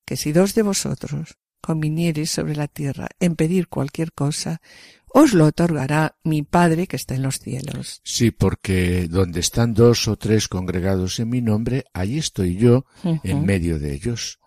[0.07, 4.61] que si dos de vosotros conviniereis sobre la tierra en pedir cualquier cosa,
[5.07, 8.03] os lo otorgará mi Padre que está en los cielos.
[8.05, 13.47] Sí, porque donde están dos o tres congregados en mi nombre, allí estoy yo en
[13.47, 14.41] medio de ellos.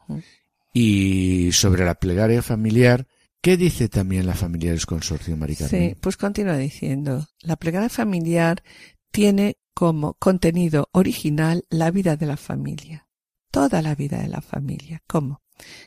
[0.74, 3.08] Y sobre la plegaria familiar,
[3.42, 5.90] ¿qué dice también la familia del consorcio, Maricarmen?
[5.90, 8.62] Sí, pues continúa diciendo, la plegaria familiar
[9.10, 13.08] tiene como contenido original la vida de la familia,
[13.50, 15.02] toda la vida de la familia.
[15.08, 15.42] ¿Cómo?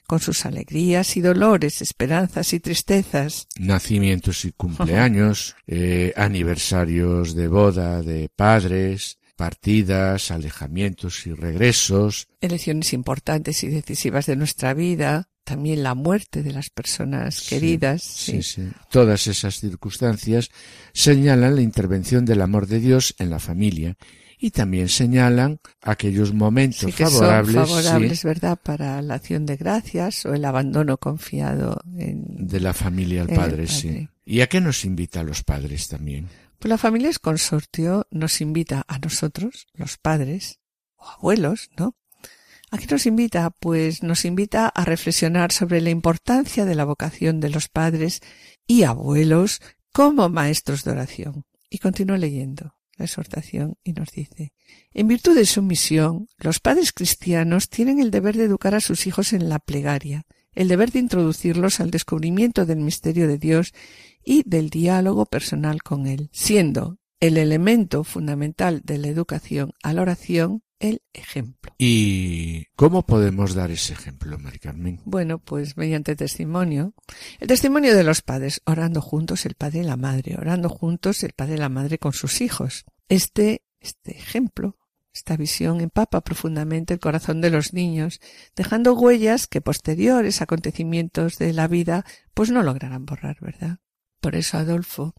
[0.07, 3.49] Con sus alegrías y dolores, esperanzas y tristezas.
[3.59, 12.29] Nacimientos y cumpleaños, eh, aniversarios de boda de padres, partidas, alejamientos y regresos.
[12.41, 18.03] Elecciones importantes y decisivas de nuestra vida, también la muerte de las personas queridas.
[18.03, 18.69] sí, sí.
[18.91, 20.51] Todas esas circunstancias
[20.93, 23.97] señalan la intervención del amor de Dios en la familia
[24.41, 28.59] y también señalan aquellos momentos favorables, favorables ¿verdad?
[28.61, 33.67] Para la acción de gracias o el abandono confiado en, de la familia al padre,
[33.67, 34.09] sí.
[34.25, 36.29] ¿Y a qué nos invita a los padres también?
[36.59, 40.59] Pues la familia es consortio nos invita a nosotros, los padres
[40.97, 41.95] o abuelos, ¿no?
[42.71, 43.51] ¿A qué nos invita?
[43.51, 48.23] Pues nos invita a reflexionar sobre la importancia de la vocación de los padres
[48.67, 49.61] y abuelos
[49.93, 51.45] como maestros de oración.
[51.69, 54.53] Y continúo leyendo exhortación y nos dice,
[54.93, 59.07] en virtud de su misión, los padres cristianos tienen el deber de educar a sus
[59.07, 63.73] hijos en la plegaria, el deber de introducirlos al descubrimiento del misterio de Dios
[64.25, 70.03] y del diálogo personal con Él, siendo el elemento fundamental de la educación a la
[70.03, 71.73] oración el ejemplo.
[71.79, 75.01] ¿Y cómo podemos dar ese ejemplo, Mari Carmen?
[75.05, 76.95] Bueno, pues mediante testimonio.
[77.39, 81.33] El testimonio de los padres, orando juntos el padre y la madre, orando juntos el
[81.33, 82.85] padre y la madre con sus hijos.
[83.09, 84.79] Este, este ejemplo,
[85.13, 88.21] esta visión empapa profundamente el corazón de los niños,
[88.57, 93.79] dejando huellas que posteriores acontecimientos de la vida pues no lograrán borrar, ¿verdad?
[94.21, 95.15] Por eso Adolfo,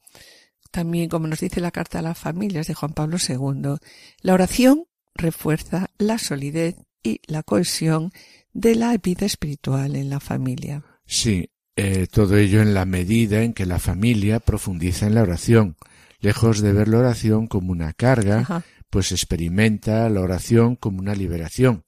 [0.72, 3.76] también como nos dice la carta a las familias de Juan Pablo II,
[4.22, 4.86] la oración
[5.16, 8.12] refuerza la solidez y la cohesión
[8.53, 10.84] de la vida espiritual en la familia.
[11.05, 15.78] Sí, eh, todo ello en la medida en que la familia profundiza en la oración,
[16.20, 21.86] lejos de ver la oración como una carga, pues experimenta la oración como una liberación.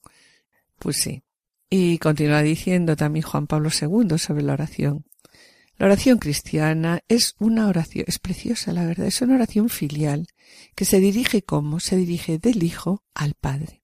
[0.79, 1.23] Pues sí.
[1.69, 5.05] Y continúa diciendo también Juan Pablo II sobre la oración.
[5.77, 10.27] La oración cristiana es una oración, es preciosa la verdad, es una oración filial
[10.75, 13.83] que se dirige como se dirige del Hijo al Padre.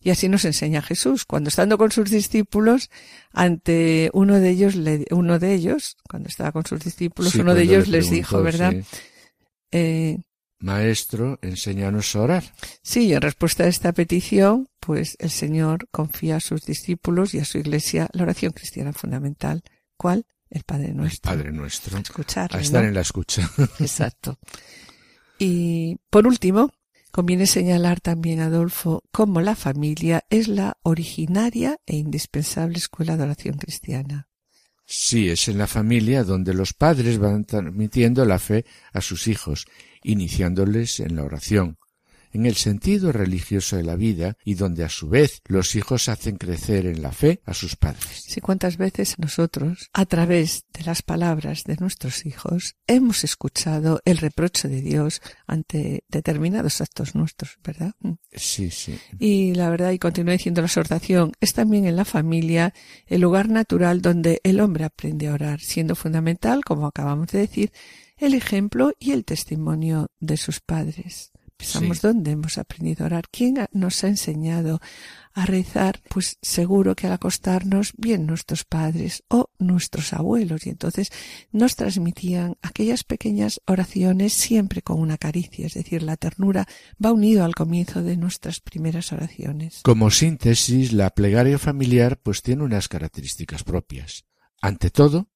[0.00, 2.90] Y así nos enseña Jesús, cuando estando con sus discípulos,
[3.32, 4.74] ante uno de ellos,
[5.10, 8.74] uno de ellos, cuando estaba con sus discípulos, uno de ellos les dijo, ¿verdad?
[9.70, 10.18] Eh,
[10.58, 12.44] Maestro, enséñanos a orar.
[12.82, 17.38] Sí, y en respuesta a esta petición, pues el Señor confía a sus discípulos y
[17.38, 19.62] a su iglesia la oración cristiana fundamental.
[19.96, 20.26] ¿Cuál?
[20.50, 21.30] El Padre Nuestro.
[21.30, 21.98] El Padre Nuestro.
[21.98, 22.54] Escuchar.
[22.54, 23.50] A estar en la escucha.
[23.78, 24.38] Exacto.
[25.42, 26.70] Y por último,
[27.10, 33.56] conviene señalar también, Adolfo, cómo la familia es la originaria e indispensable escuela de oración
[33.56, 34.28] cristiana.
[34.84, 39.64] Sí, es en la familia donde los padres van transmitiendo la fe a sus hijos,
[40.02, 41.78] iniciándoles en la oración,
[42.32, 46.36] en el sentido religioso de la vida y donde a su vez los hijos hacen
[46.36, 48.24] crecer en la fe a sus padres.
[48.26, 54.18] Sí, cuántas veces nosotros, a través de las palabras de nuestros hijos, hemos escuchado el
[54.18, 57.94] reproche de Dios ante determinados actos nuestros, ¿verdad?
[58.00, 58.12] Mm.
[58.32, 58.98] Sí, sí.
[59.18, 62.72] Y la verdad, y continúa diciendo la exhortación, es también en la familia
[63.06, 67.72] el lugar natural donde el hombre aprende a orar, siendo fundamental, como acabamos de decir,
[68.16, 71.32] el ejemplo y el testimonio de sus padres.
[71.60, 74.80] Pensamos dónde hemos aprendido a orar, quién nos ha enseñado
[75.34, 80.66] a rezar, pues seguro que al acostarnos bien nuestros padres o nuestros abuelos.
[80.66, 81.12] Y entonces
[81.52, 86.66] nos transmitían aquellas pequeñas oraciones siempre con una caricia, es decir, la ternura
[87.04, 89.80] va unido al comienzo de nuestras primeras oraciones.
[89.84, 94.24] Como síntesis, la plegaria familiar pues tiene unas características propias.
[94.62, 95.28] Ante todo,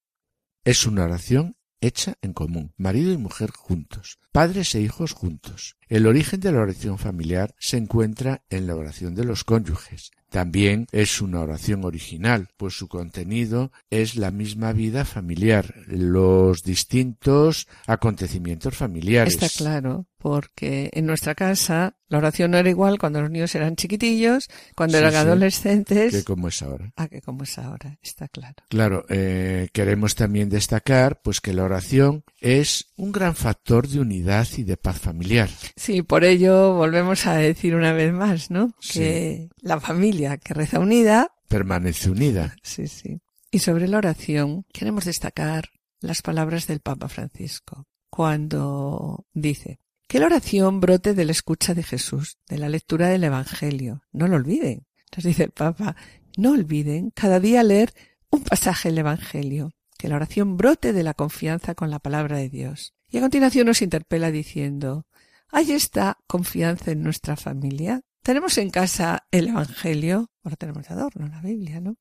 [0.65, 1.57] es una oración
[1.87, 5.77] hecha en común, marido y mujer juntos, padres e hijos juntos.
[5.89, 10.11] El origen de la oración familiar se encuentra en la oración de los cónyuges.
[10.31, 17.69] También es una oración original, pues su contenido es la misma vida familiar, los distintos
[17.87, 19.35] acontecimientos familiares.
[19.35, 23.77] Está claro, porque en nuestra casa la oración no era igual cuando los niños eran
[23.77, 25.19] chiquitillos, cuando Sí, eran sí.
[25.19, 26.91] adolescentes, Que como es ahora.
[26.97, 28.55] a que como es ahora, está claro.
[28.71, 34.49] Claro, eh, queremos también destacar pues que la oración es un gran factor de unidad
[34.57, 35.51] y de paz familiar.
[35.77, 38.75] Sí, por ello volvemos a decir una vez más, ¿no?
[38.81, 39.01] Sí.
[39.01, 42.57] Que la familia que reza unida, Permanece unida.
[42.63, 43.21] sí, sí.
[43.51, 45.69] Y sobre la oración queremos destacar
[46.01, 51.83] las palabras del Papa Francisco cuando dice que la oración brote de la escucha de
[51.83, 54.03] Jesús, de la lectura del Evangelio.
[54.13, 54.87] No lo olviden.
[55.17, 55.97] Nos dice el Papa,
[56.37, 57.95] no olviden cada día leer
[58.31, 62.49] un pasaje del Evangelio, que la oración brote de la confianza con la palabra de
[62.49, 62.95] Dios.
[63.11, 65.07] Y a continuación nos interpela diciendo,
[65.51, 68.03] ¿hay esta confianza en nuestra familia?
[68.23, 70.31] ¿Tenemos en casa el Evangelio?
[70.43, 71.97] Ahora tenemos de adorno la Biblia, ¿no?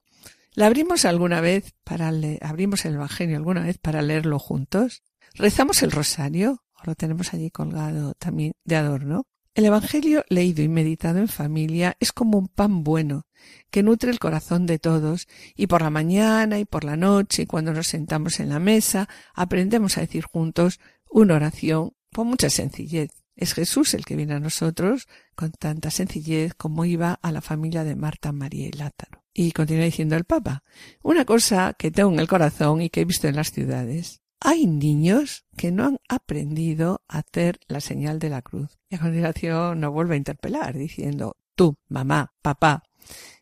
[0.55, 5.03] ¿La abrimos alguna vez para le abrimos el Evangelio alguna vez para leerlo juntos?
[5.35, 6.62] ¿Rezamos el rosario?
[6.83, 9.25] Ahora tenemos allí colgado también de adorno.
[9.55, 13.25] El Evangelio leído y meditado en familia es como un pan bueno
[13.69, 17.45] que nutre el corazón de todos y por la mañana y por la noche y
[17.45, 23.11] cuando nos sentamos en la mesa aprendemos a decir juntos una oración con mucha sencillez.
[23.35, 27.85] Es Jesús el que viene a nosotros con tanta sencillez como iba a la familia
[27.85, 29.23] de Marta, María y Lázaro.
[29.33, 30.63] Y continúa diciendo el Papa,
[31.01, 34.22] una cosa que tengo en el corazón y que he visto en las ciudades.
[34.45, 38.77] Hay niños que no han aprendido a hacer la señal de la cruz.
[38.89, 42.83] Y a continuación nos vuelve a interpelar diciendo, tú, mamá, papá,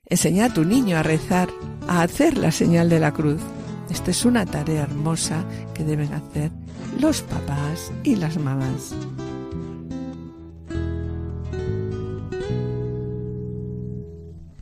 [0.06, 1.49] enseña a tu niño a rezar,
[1.88, 3.41] a hacer la señal de la cruz.
[3.89, 5.43] Esta es una tarea hermosa
[5.74, 6.52] que deben hacer
[6.99, 8.93] los papás y las mamás.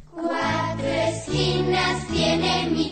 [0.09, 2.91] Cuatro esquinas tiene mi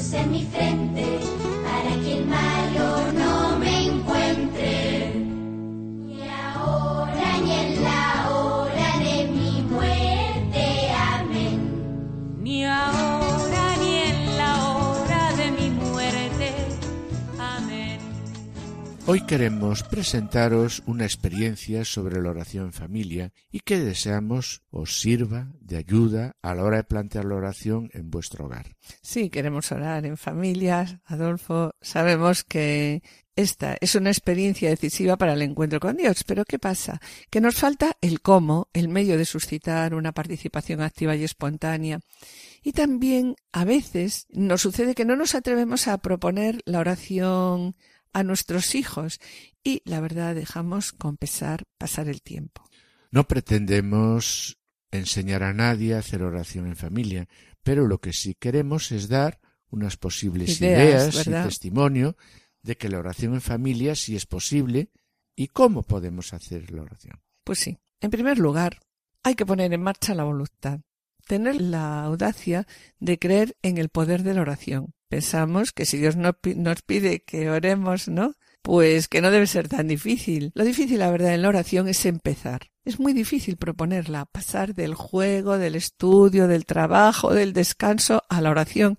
[0.00, 1.39] cruz en mi frente
[19.12, 25.48] Hoy queremos presentaros una experiencia sobre la oración en familia y que deseamos os sirva
[25.60, 28.76] de ayuda a la hora de plantear la oración en vuestro hogar.
[29.02, 31.74] Sí, queremos orar en familias, Adolfo.
[31.80, 33.02] Sabemos que
[33.34, 36.22] esta es una experiencia decisiva para el encuentro con Dios.
[36.22, 37.00] Pero ¿qué pasa?
[37.30, 41.98] Que nos falta el cómo, el medio de suscitar una participación activa y espontánea.
[42.62, 47.74] Y también a veces nos sucede que no nos atrevemos a proponer la oración
[48.12, 49.20] a nuestros hijos
[49.62, 52.64] y la verdad dejamos con pesar pasar el tiempo.
[53.10, 54.58] No pretendemos
[54.90, 57.28] enseñar a nadie a hacer oración en familia,
[57.62, 59.40] pero lo que sí queremos es dar
[59.70, 62.16] unas posibles Ideas, ideas, y testimonio
[62.62, 64.90] de que la oración en familia sí es posible
[65.36, 67.20] y cómo podemos hacer la oración.
[67.44, 68.80] Pues sí, en primer lugar,
[69.22, 70.80] hay que poner en marcha la voluntad,
[71.26, 72.66] tener la audacia
[72.98, 74.94] de creer en el poder de la oración.
[75.10, 78.36] Pensamos que si Dios no nos pide que oremos, ¿no?
[78.62, 80.52] Pues que no debe ser tan difícil.
[80.54, 82.70] Lo difícil, la verdad, en la oración es empezar.
[82.84, 88.50] Es muy difícil proponerla, pasar del juego, del estudio, del trabajo, del descanso a la
[88.50, 88.98] oración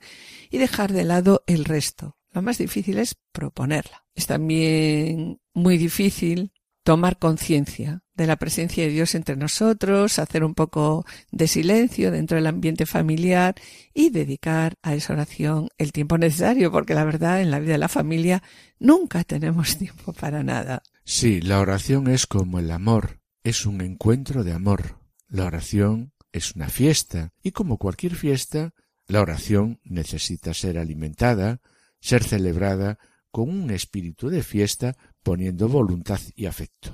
[0.50, 2.18] y dejar de lado el resto.
[2.34, 4.04] Lo más difícil es proponerla.
[4.14, 6.52] Es también muy difícil
[6.84, 12.36] tomar conciencia de la presencia de Dios entre nosotros, hacer un poco de silencio dentro
[12.36, 13.56] del ambiente familiar
[13.94, 17.78] y dedicar a esa oración el tiempo necesario, porque la verdad en la vida de
[17.78, 18.44] la familia
[18.80, 20.84] nunca tenemos tiempo para nada.
[21.04, 25.00] Sí, la oración es como el amor, es un encuentro de amor.
[25.28, 28.74] La oración es una fiesta y como cualquier fiesta,
[29.08, 31.60] la oración necesita ser alimentada,
[32.00, 32.98] ser celebrada
[33.32, 36.92] con un espíritu de fiesta poniendo voluntad y afecto.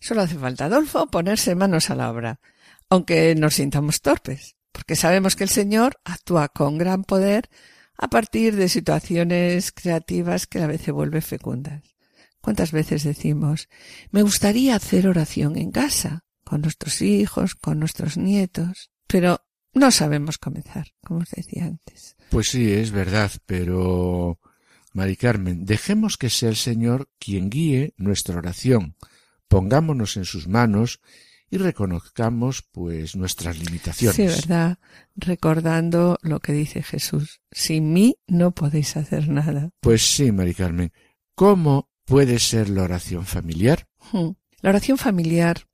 [0.00, 2.40] Solo hace falta, Adolfo, ponerse manos a la obra,
[2.88, 7.48] aunque nos sintamos torpes, porque sabemos que el Señor actúa con gran poder
[7.96, 11.82] a partir de situaciones creativas que a veces se vuelven fecundas.
[12.40, 13.68] ¿Cuántas veces decimos,
[14.10, 20.38] me gustaría hacer oración en casa, con nuestros hijos, con nuestros nietos, pero no sabemos
[20.38, 22.16] comenzar, como os decía antes?
[22.30, 24.38] Pues sí, es verdad, pero
[24.92, 28.96] Mari Carmen, dejemos que sea el Señor quien guíe nuestra oración,
[29.48, 31.00] pongámonos en sus manos
[31.50, 34.16] y reconozcamos pues nuestras limitaciones.
[34.16, 34.78] Sí, ¿verdad?
[35.16, 37.40] Recordando lo que dice Jesús.
[37.50, 39.70] Sin mí no podéis hacer nada.
[39.80, 40.92] Pues sí, Mari Carmen.
[41.34, 43.88] ¿Cómo puede ser la oración familiar?
[44.12, 44.30] Hmm.
[44.60, 45.66] La oración familiar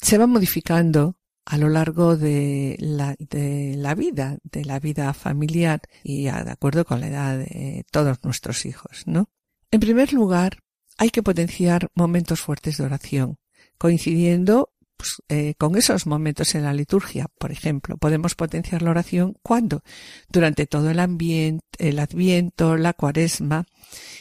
[0.00, 1.17] se va modificando
[1.48, 6.84] a lo largo de la, de la vida, de la vida familiar y de acuerdo
[6.84, 9.30] con la edad de todos nuestros hijos, ¿no?
[9.70, 10.58] En primer lugar,
[10.98, 13.38] hay que potenciar momentos fuertes de oración,
[13.78, 17.28] coincidiendo pues, eh, con esos momentos en la liturgia.
[17.38, 19.82] Por ejemplo, podemos potenciar la oración cuando
[20.28, 23.64] durante todo el ambiente, el adviento, la cuaresma,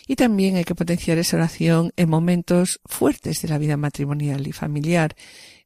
[0.08, 4.54] y también hay que potenciar esa oración en momentos fuertes de la vida matrimonial y
[4.54, 5.14] familiar,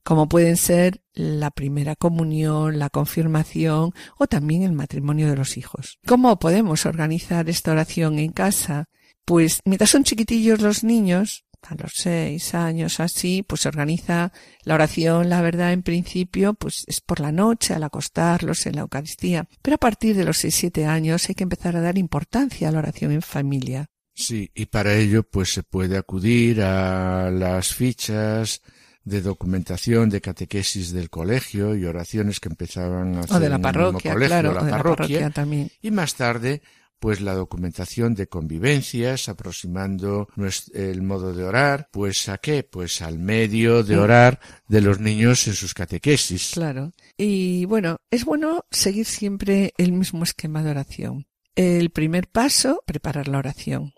[0.03, 5.99] como pueden ser la primera comunión, la confirmación o también el matrimonio de los hijos.
[6.05, 8.89] ¿Cómo podemos organizar esta oración en casa?
[9.25, 14.31] Pues mientras son chiquitillos los niños, a los seis años así, pues se organiza
[14.63, 18.81] la oración, la verdad, en principio, pues es por la noche, al acostarlos en la
[18.81, 19.47] Eucaristía.
[19.61, 22.71] Pero a partir de los seis, siete años hay que empezar a dar importancia a
[22.71, 23.85] la oración en familia.
[24.13, 28.61] Sí, y para ello, pues se puede acudir a las fichas
[29.03, 33.59] de documentación de catequesis del colegio y oraciones que empezaban a hacer o de la
[33.59, 35.71] parroquia, mismo colegio, claro, la o de la parroquia, también.
[35.81, 36.61] y más tarde
[37.01, 40.27] pues la documentación de convivencias, aproximando
[40.71, 45.47] el modo de orar, pues a qué, pues al medio de orar de los niños
[45.47, 46.51] en sus catequesis.
[46.53, 46.91] Claro.
[47.17, 51.25] Y bueno, es bueno seguir siempre el mismo esquema de oración.
[51.55, 53.95] El primer paso, preparar la oración.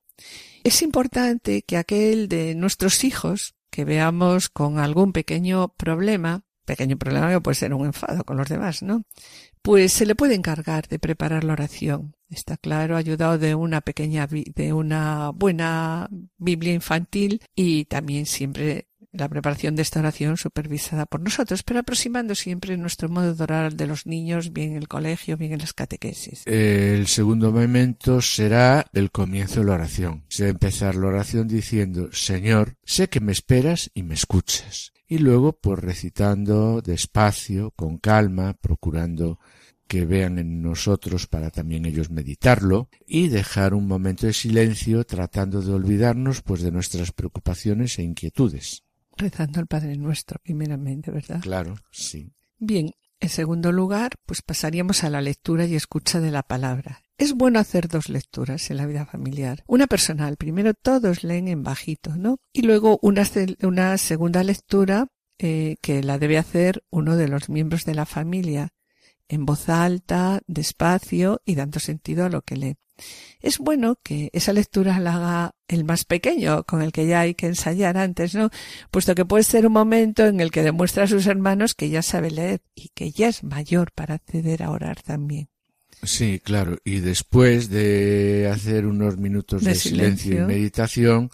[0.64, 7.32] Es importante que aquel de nuestros hijos que veamos con algún pequeño problema, pequeño problema
[7.32, 9.04] que puede ser un enfado con los demás, ¿no?
[9.64, 12.16] Pues se le puede encargar de preparar la oración.
[12.30, 16.08] Está claro, ayudado de una pequeña, de una buena
[16.38, 22.36] Biblia infantil y también siempre la preparación de esta oración supervisada por nosotros, pero aproximando
[22.36, 25.74] siempre nuestro modo de orar de los niños, bien en el colegio, bien en las
[25.74, 26.42] catequesis.
[26.46, 30.26] El segundo momento será el comienzo de la oración.
[30.30, 34.92] Se empezar la oración diciendo, Señor, sé que me esperas y me escuchas.
[35.08, 39.40] Y luego, pues recitando despacio, con calma, procurando
[39.88, 45.62] que vean en nosotros para también ellos meditarlo y dejar un momento de silencio tratando
[45.62, 48.84] de olvidarnos pues de nuestras preocupaciones e inquietudes.
[49.18, 51.42] Rezando al Padre Nuestro, primeramente, ¿verdad?
[51.42, 52.34] Claro, sí.
[52.58, 57.02] Bien, en segundo lugar, pues pasaríamos a la lectura y escucha de la palabra.
[57.18, 59.64] Es bueno hacer dos lecturas en la vida familiar.
[59.68, 62.40] Una personal, primero todos leen en bajito, ¿no?
[62.52, 63.24] Y luego una,
[63.98, 65.08] segunda lectura
[65.40, 68.74] eh, que la debe hacer uno de los miembros de la familia,
[69.30, 72.76] en voz alta, despacio y dando sentido a lo que lee.
[73.42, 77.36] Es bueno que esa lectura la haga el más pequeño, con el que ya hay
[77.36, 78.50] que ensayar antes, ¿no?
[78.90, 82.02] Puesto que puede ser un momento en el que demuestra a sus hermanos que ya
[82.02, 85.50] sabe leer y que ya es mayor para acceder a orar también.
[86.04, 86.78] Sí, claro.
[86.84, 90.32] Y después de hacer unos minutos de, De silencio.
[90.32, 90.44] silencio.
[90.44, 91.30] y meditación,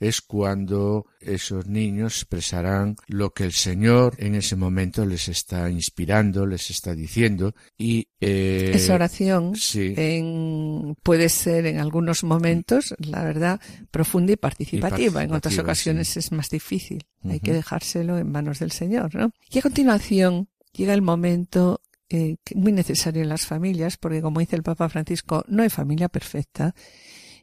[0.00, 6.46] es cuando esos niños expresarán lo que el Señor en ese momento les está inspirando,
[6.46, 7.54] les está diciendo.
[7.78, 9.94] Y eh, Esa oración sí.
[9.96, 15.22] en- puede ser en algunos momentos, la verdad, profunda y participativa.
[15.22, 16.18] en otras ocasiones sí.
[16.18, 17.04] es más difícil.
[17.28, 19.30] Hay que dejárselo en manos del Señor, ¿no?
[19.50, 24.56] Y a continuación llega el momento eh, muy necesario en las familias, porque como dice
[24.56, 26.74] el Papa Francisco, no hay familia perfecta.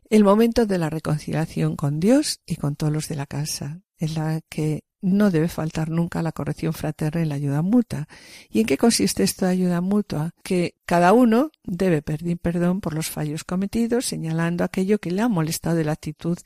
[0.09, 4.13] El momento de la reconciliación con Dios y con todos los de la casa, en
[4.13, 8.07] la que no debe faltar nunca la corrección fraterna y la ayuda mutua.
[8.49, 10.33] ¿Y en qué consiste esta ayuda mutua?
[10.43, 15.27] Que cada uno debe pedir perdón por los fallos cometidos, señalando aquello que le ha
[15.27, 16.37] molestado de la actitud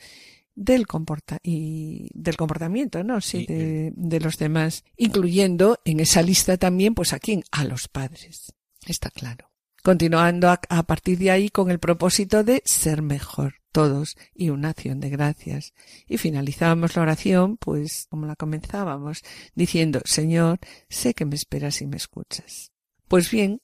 [0.54, 3.22] del comporta y del comportamiento, ¿no?
[3.22, 7.88] Sí, de, de los demás, incluyendo en esa lista también, pues a quién, a los
[7.88, 8.54] padres.
[8.86, 9.51] Está claro.
[9.84, 15.00] Continuando a, partir de ahí con el propósito de ser mejor todos y una acción
[15.00, 15.74] de gracias.
[16.08, 19.24] Y finalizábamos la oración, pues como la comenzábamos,
[19.56, 20.60] diciendo, Señor,
[20.90, 22.72] sé que me esperas y me escuchas.
[23.08, 23.62] Pues bien,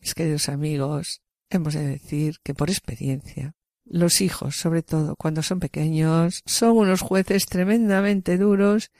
[0.00, 3.54] mis queridos amigos, hemos de decir que por experiencia,
[3.84, 8.90] los hijos, sobre todo cuando son pequeños, son unos jueces tremendamente duros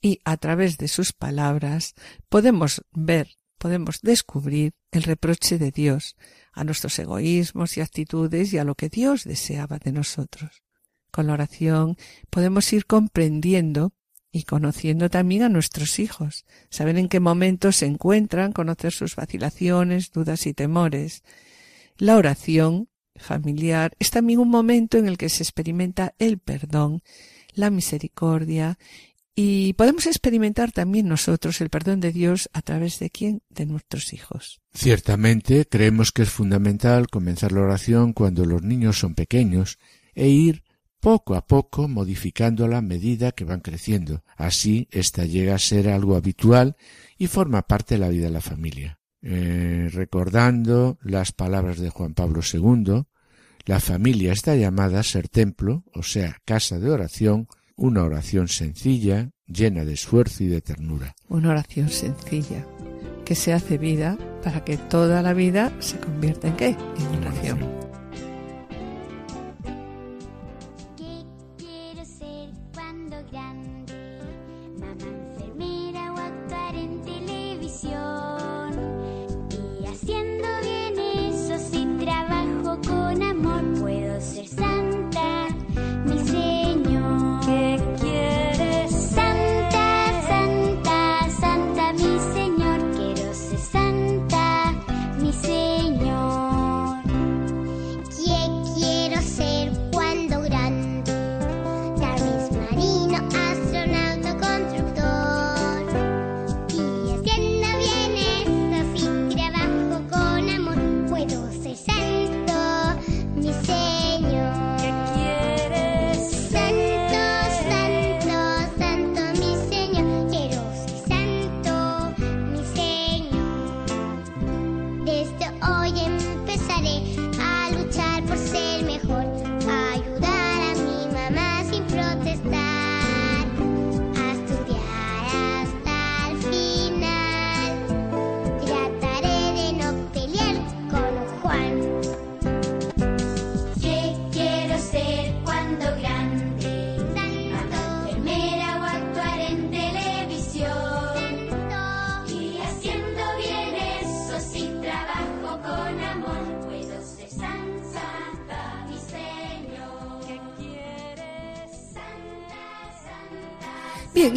[0.00, 1.94] y a través de sus palabras
[2.28, 3.28] podemos ver,
[3.60, 6.16] podemos descubrir el reproche de Dios
[6.52, 10.62] a nuestros egoísmos y actitudes y a lo que Dios deseaba de nosotros.
[11.12, 11.96] Con la oración
[12.30, 13.92] podemos ir comprendiendo
[14.32, 20.10] y conociendo también a nuestros hijos, saber en qué momentos se encuentran, conocer sus vacilaciones,
[20.10, 21.22] dudas y temores.
[21.98, 27.02] La oración familiar es también un momento en el que se experimenta el perdón,
[27.52, 28.78] la misericordia
[29.42, 33.40] y podemos experimentar también nosotros el perdón de Dios a través de quién?
[33.48, 34.60] De nuestros hijos.
[34.74, 39.78] Ciertamente creemos que es fundamental comenzar la oración cuando los niños son pequeños
[40.14, 40.62] e ir
[41.00, 44.24] poco a poco modificándola a medida que van creciendo.
[44.36, 46.76] Así, esta llega a ser algo habitual
[47.16, 49.00] y forma parte de la vida de la familia.
[49.22, 53.04] Eh, recordando las palabras de Juan Pablo II,
[53.64, 57.48] la familia está llamada a ser templo, o sea, casa de oración,
[57.80, 61.14] una oración sencilla, llena de esfuerzo y de ternura.
[61.28, 62.66] Una oración sencilla
[63.24, 66.66] que se hace vida para que toda la vida se convierta en qué?
[66.68, 67.89] En oración.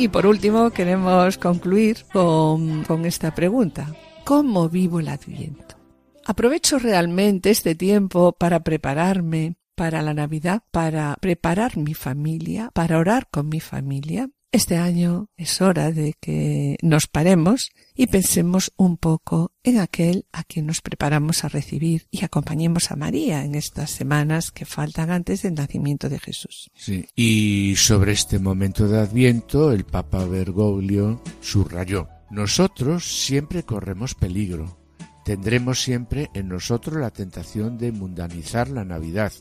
[0.03, 3.95] Y por último queremos concluir con, esta pregunta.
[4.25, 5.77] ¿Cómo vivo el Adviento?
[6.25, 13.29] ¿Aprovecho realmente este tiempo para prepararme para la Navidad, para preparar mi familia, para orar
[13.31, 14.29] con mi familia?
[14.53, 20.43] Este año es hora de que nos paremos y pensemos un poco en aquel a
[20.43, 25.41] quien nos preparamos a recibir y acompañemos a María en estas semanas que faltan antes
[25.41, 26.69] del nacimiento de Jesús.
[26.75, 27.07] Sí.
[27.15, 34.77] Y sobre este momento de Adviento, el Papa Bergoglio subrayó, nosotros siempre corremos peligro.
[35.25, 39.33] Tendremos siempre en nosotros la tentación de mundanizar la Navidad,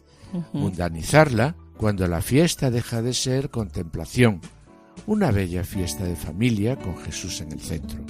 [0.55, 4.41] mundanizarla cuando la fiesta deja de ser contemplación,
[5.07, 8.01] una bella fiesta de familia con Jesús en el centro,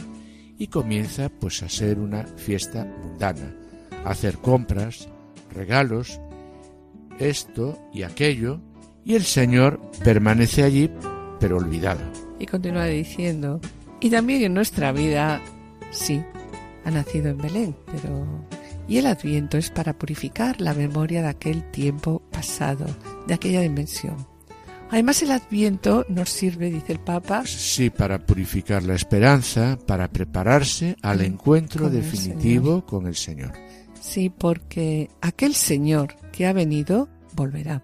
[0.59, 3.55] y comienza pues a ser una fiesta mundana,
[4.05, 5.09] hacer compras,
[5.53, 6.21] regalos,
[7.19, 8.61] esto y aquello,
[9.05, 10.91] y el Señor permanece allí
[11.41, 12.01] pero olvidado.
[12.39, 13.61] Y continúa diciendo,
[14.01, 15.41] y también en nuestra vida,
[15.91, 16.23] sí,
[16.85, 18.27] ha nacido en Belén, pero...
[18.89, 22.85] Y el adviento es para purificar la memoria de aquel tiempo pasado,
[23.29, 24.32] de aquella dimensión.
[24.93, 30.97] Además el adviento nos sirve, dice el Papa, Sí, para purificar la esperanza, para prepararse
[31.03, 33.53] al encuentro Con el definitivo con el Señor.
[33.99, 37.83] sí, porque aquel Señor que ha venido volverá.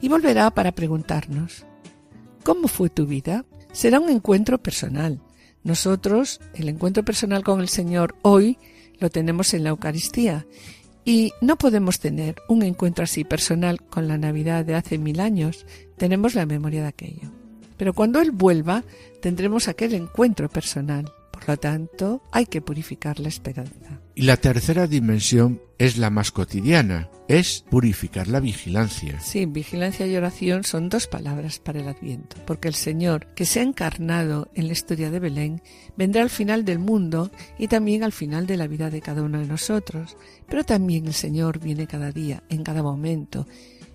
[0.00, 1.64] Y volverá para preguntarnos,
[2.42, 3.44] ¿cómo fue tu vida?
[3.72, 5.20] Será un encuentro personal.
[5.62, 8.58] Nosotros, el encuentro personal con el Señor hoy
[8.98, 10.44] lo tenemos en la Eucaristía.
[11.04, 15.66] Y no podemos tener un encuentro así personal con la Navidad de hace mil años.
[15.96, 17.30] Tenemos la memoria de aquello.
[17.76, 18.84] Pero cuando Él vuelva,
[19.20, 21.10] tendremos aquel encuentro personal.
[21.32, 24.01] Por lo tanto, hay que purificar la esperanza.
[24.14, 29.18] Y la tercera dimensión es la más cotidiana, es purificar la vigilancia.
[29.20, 33.60] Sí, vigilancia y oración son dos palabras para el Adviento, porque el Señor, que se
[33.60, 35.62] ha encarnado en la historia de Belén,
[35.96, 39.38] vendrá al final del mundo y también al final de la vida de cada uno
[39.38, 40.16] de nosotros.
[40.46, 43.46] Pero también el Señor viene cada día, en cada momento,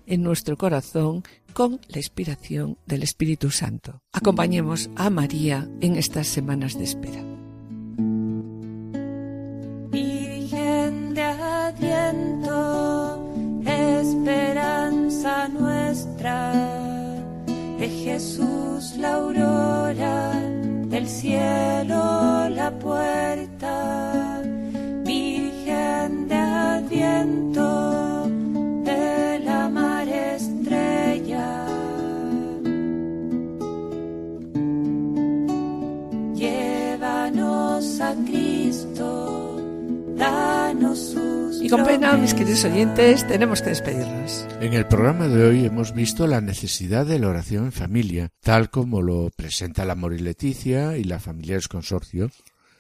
[0.07, 4.01] en nuestro corazón, con la inspiración del Espíritu Santo.
[4.13, 7.36] Acompañemos a María en estas semanas de espera.
[11.71, 13.19] De Adviento,
[13.65, 16.53] esperanza nuestra,
[17.79, 20.31] de Jesús la aurora,
[20.85, 24.41] del cielo la puerta.
[25.03, 27.56] Virgen de Adviento,
[41.67, 44.47] Y con pena, mis queridos oyentes, tenemos que despedirnos.
[44.61, 48.69] En el programa de hoy hemos visto la necesidad de la oración en familia, tal
[48.69, 52.29] como lo presenta la Mori Leticia y la Familiares Consorcio,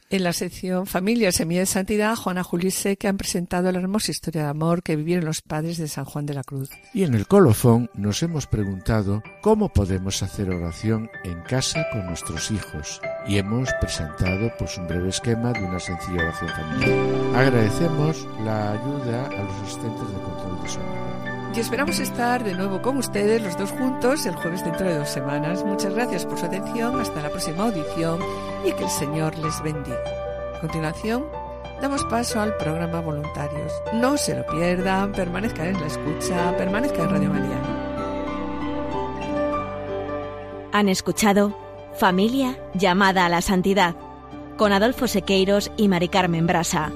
[0.09, 4.43] En la sección Familia Semilla de Santidad, Juana Julise, que han presentado la hermosa historia
[4.43, 6.69] de amor que vivieron los padres de San Juan de la Cruz.
[6.93, 12.51] Y en el colofón nos hemos preguntado cómo podemos hacer oración en casa con nuestros
[12.51, 17.35] hijos y hemos presentado pues un breve esquema de una sencilla oración familiar.
[17.35, 21.16] Agradecemos la ayuda a los asistentes de control de sonido.
[21.57, 25.09] Y esperamos estar de nuevo con ustedes los dos juntos el jueves dentro de dos
[25.09, 25.63] semanas.
[25.65, 27.01] Muchas gracias por su atención.
[27.01, 28.19] Hasta la próxima audición
[28.63, 29.97] y que el Señor les bendiga.
[30.55, 31.25] A continuación,
[31.81, 33.73] damos paso al programa Voluntarios.
[33.95, 37.61] No se lo pierdan, permanezcan en la escucha, permanezcan en Radio María.
[40.73, 41.57] Han escuchado
[41.97, 43.95] Familia llamada a la santidad
[44.57, 46.91] con Adolfo Sequeiros y Mari Carmen Brasa.